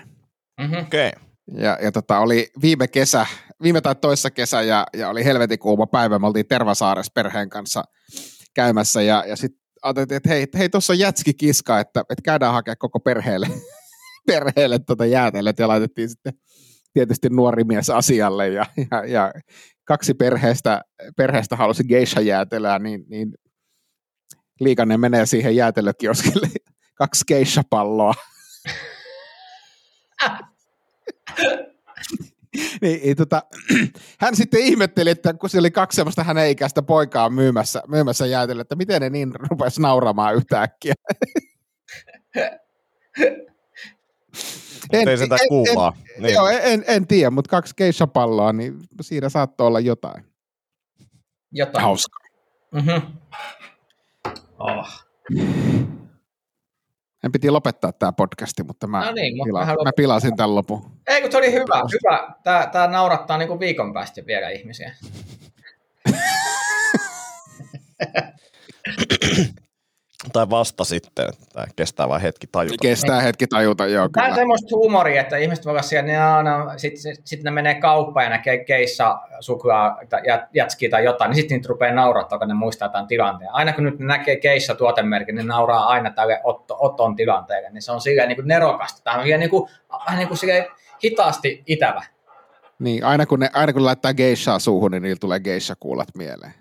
Mm-hmm. 0.62 0.78
Okei. 0.78 1.08
Okay. 1.08 1.31
Ja, 1.58 1.78
ja 1.82 1.92
tota, 1.92 2.20
oli 2.20 2.52
viime 2.62 2.88
kesä, 2.88 3.26
viime 3.64 3.82
tai 3.82 3.96
toissa 3.96 4.32
kesä 4.32 4.62
ja, 4.62 4.86
ja 4.94 5.10
oli 5.10 5.26
helvetin 5.26 5.60
kuuma 5.60 5.88
päivä. 5.88 6.20
Me 6.20 6.28
oltiin 6.28 6.48
Tervasaares 6.48 7.12
perheen 7.12 7.50
kanssa 7.50 7.84
käymässä 8.54 9.02
ja, 9.02 9.24
ja 9.28 9.36
sitten 9.36 9.62
ajateltiin, 9.82 10.18
että 10.18 10.30
hei, 10.30 10.48
hei 10.58 10.70
tuossa 10.70 10.94
on 10.94 11.00
jätski 11.00 11.34
kiska, 11.34 11.80
että, 11.80 12.00
että 12.00 12.22
käydään 12.24 12.54
hakemaan 12.54 12.78
koko 12.78 13.00
perheelle, 13.00 13.48
perheelle 14.28 14.80
tota 14.80 15.06
jäätelöt 15.06 15.60
ja 15.60 15.68
laitettiin 15.68 16.10
sitten 16.10 16.34
tietysti 16.94 17.30
nuori 17.30 17.64
mies 17.64 17.90
asialle 17.90 18.50
ja, 18.50 18.66
ja, 18.92 19.06
ja 19.06 19.34
kaksi 19.86 20.14
perheestä, 20.14 20.82
perheestä 21.18 21.56
halusi 21.56 21.84
geisha 21.84 22.22
jäätelöä, 22.22 22.80
niin, 22.80 23.04
niin 23.10 23.34
Liikanen 24.60 25.00
menee 25.00 25.26
siihen 25.26 25.56
jäätelökioskille 25.56 26.48
kaksi 26.98 27.24
geisha-palloa. 27.28 28.14
niin, 32.82 33.02
niin, 33.04 33.18
tota, 33.18 33.44
hän 34.22 34.36
sitten 34.36 34.62
ihmetteli, 34.62 35.10
että 35.10 35.34
kun 35.34 35.50
siellä 35.50 35.66
oli 35.66 35.72
kaksi 35.72 35.96
sellaista 35.96 36.24
hänen 36.24 36.50
ikäistä 36.50 36.82
poikaa 36.82 37.30
myymässä, 37.30 37.84
myymässä 37.88 38.26
jäätelöä, 38.26 38.62
että 38.62 38.76
miten 38.76 39.02
ne 39.02 39.10
niin 39.10 39.32
rupesi 39.36 39.82
nauramaan 39.82 40.36
yhtäkkiä. 40.36 40.94
en, 44.94 45.08
ei 45.08 45.18
sitä 45.18 45.38
kuulaa. 45.48 45.94
En, 46.16 46.24
niin. 46.24 46.34
Joo, 46.34 46.48
en, 46.48 46.60
en, 46.64 46.84
en 46.88 47.08
tiedä, 47.08 47.30
mutta 47.30 47.50
kaksi 47.50 47.74
keissapalloa, 47.76 48.54
niin 48.54 48.80
siinä 49.02 49.30
saattoi 49.30 49.68
olla 49.68 49.80
jotain. 49.80 50.26
Jotain. 51.52 51.84
Hauskaa. 51.84 52.20
Mm-hmm. 52.72 53.02
Oh. 54.60 54.88
En 57.24 57.32
piti 57.32 57.50
lopettaa 57.50 57.92
tämä 57.92 58.12
podcasti, 58.12 58.64
mutta 58.64 58.88
mä, 58.88 59.06
no 59.06 59.12
niin, 59.12 59.34
pila- 59.48 59.66
mä, 59.66 59.76
mä 59.84 59.92
pilasin 59.96 60.36
tämän 60.36 60.56
lopun. 60.56 60.92
Ei, 61.08 61.22
kun 61.22 61.32
se 61.32 61.38
oli 61.38 61.52
hyvä. 61.52 61.82
hyvä. 61.92 62.34
Tämä, 62.44 62.70
tämä 62.72 62.88
naurattaa 62.88 63.38
niin 63.38 63.48
kuin 63.48 63.60
viikon 63.60 63.94
päästä 63.94 64.26
vielä 64.26 64.50
ihmisiä. 64.50 64.96
tai 70.34 70.50
vasta 70.50 70.84
sitten, 70.84 71.26
että 71.30 71.68
kestää 71.76 72.10
vain 72.10 72.22
hetki 72.22 72.48
tajuta. 72.52 72.78
Kestää 72.82 73.22
hetki 73.22 73.48
tajuta, 73.48 73.86
joo. 73.86 74.10
Tämä 74.10 74.28
on 74.28 74.36
semmoista 74.36 74.76
huumoria, 74.76 75.22
että 75.22 75.38
ihmiset 75.38 75.66
voivat 75.66 75.86
siellä, 75.86 76.44
no, 76.44 76.64
no, 76.64 76.74
sitten 76.78 77.16
sit 77.24 77.44
ne 77.44 77.52
menee 77.52 77.76
kauppaan 77.76 78.24
ja 78.24 78.30
näkee 78.30 78.58
keissa 78.58 79.20
suklaa, 79.40 79.98
jatski 80.54 80.90
tai 80.90 81.06
jotain, 81.06 81.30
niin 81.30 81.36
sitten 81.36 81.56
niitä 81.56 81.70
rupeaa 81.70 81.94
naurattaa, 81.94 82.40
kun 82.40 82.48
ne 82.48 82.54
muistaa 82.54 82.90
tämän 82.90 83.08
tilanteen. 83.08 83.54
Aina 83.54 83.74
kun 83.74 83.84
nyt 83.84 84.00
ne 84.00 84.06
näkee 84.06 84.36
keissa 84.36 84.76
tuotemerkin, 84.76 85.36
ne 85.36 85.44
nauraa 85.44 85.88
aina 85.88 86.12
tälle 86.12 86.42
Otto, 86.44 86.78
Oton 86.80 87.16
tilanteelle, 87.16 87.70
niin 87.70 87.82
se 87.82 87.92
on 87.92 88.02
silleen 88.02 88.28
niin 88.28 88.38
kuin 88.38 88.48
nerokasta. 88.48 89.02
Tämä 89.04 89.18
on 89.18 89.24
vielä 89.24 89.40
niin 89.40 89.50
kuin, 89.50 89.70
vähän 90.06 90.20
niin 90.20 90.28
kuin 90.28 90.38
hitaasti 91.04 91.64
itävä. 91.68 92.04
Niin, 92.80 93.04
aina 93.04 93.26
kun, 93.26 93.40
ne, 93.40 93.50
aina 93.54 93.74
kun 93.74 93.86
laittaa 93.86 94.14
geishaa 94.14 94.60
suuhun, 94.60 94.92
niin 94.92 95.04
niillä 95.04 95.20
tulee 95.20 95.40
geisha-kuulat 95.40 96.08
mieleen. 96.18 96.61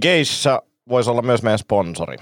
Geissa 0.00 0.62
voisi 0.88 1.10
olla 1.10 1.22
myös 1.22 1.42
meidän 1.42 1.58
sponsori. 1.58 2.16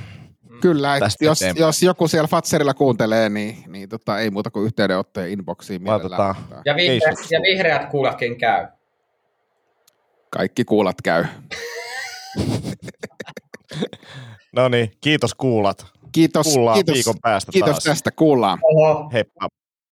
Kyllä, 0.61 0.99
jos, 1.21 1.41
jos 1.57 1.83
joku 1.83 2.09
siellä 2.09 2.29
Fatserilla 2.29 2.75
kuuntelee, 2.75 3.29
niin, 3.29 3.57
niin 3.67 3.89
tota, 3.89 4.19
ei 4.19 4.31
muuta 4.31 4.51
kuin 4.51 4.67
yhteydenottoja 4.67 5.27
inboxiin. 5.27 5.87
Laitetaan. 5.87 6.35
Ja, 6.65 6.77
vihreät, 6.77 7.19
ja 7.31 7.41
vihreät 7.41 7.91
kuulatkin 7.91 8.39
käy. 8.39 8.67
Kaikki 10.31 10.65
kuulat 10.65 11.03
käy. 11.03 11.25
no 14.57 14.69
niin, 14.69 14.93
kiitos 15.01 15.35
kuulat. 15.35 15.87
Kiitos, 16.13 16.47
kuullaan 16.47 16.75
kiitos, 16.75 16.95
viikon 16.95 17.15
päästä 17.23 17.53
kiitos 17.53 17.71
taas. 17.71 17.85
tästä, 17.85 18.11
kuullaan. 18.11 18.59
Oho. 18.63 19.11
Heippa. 19.13 19.49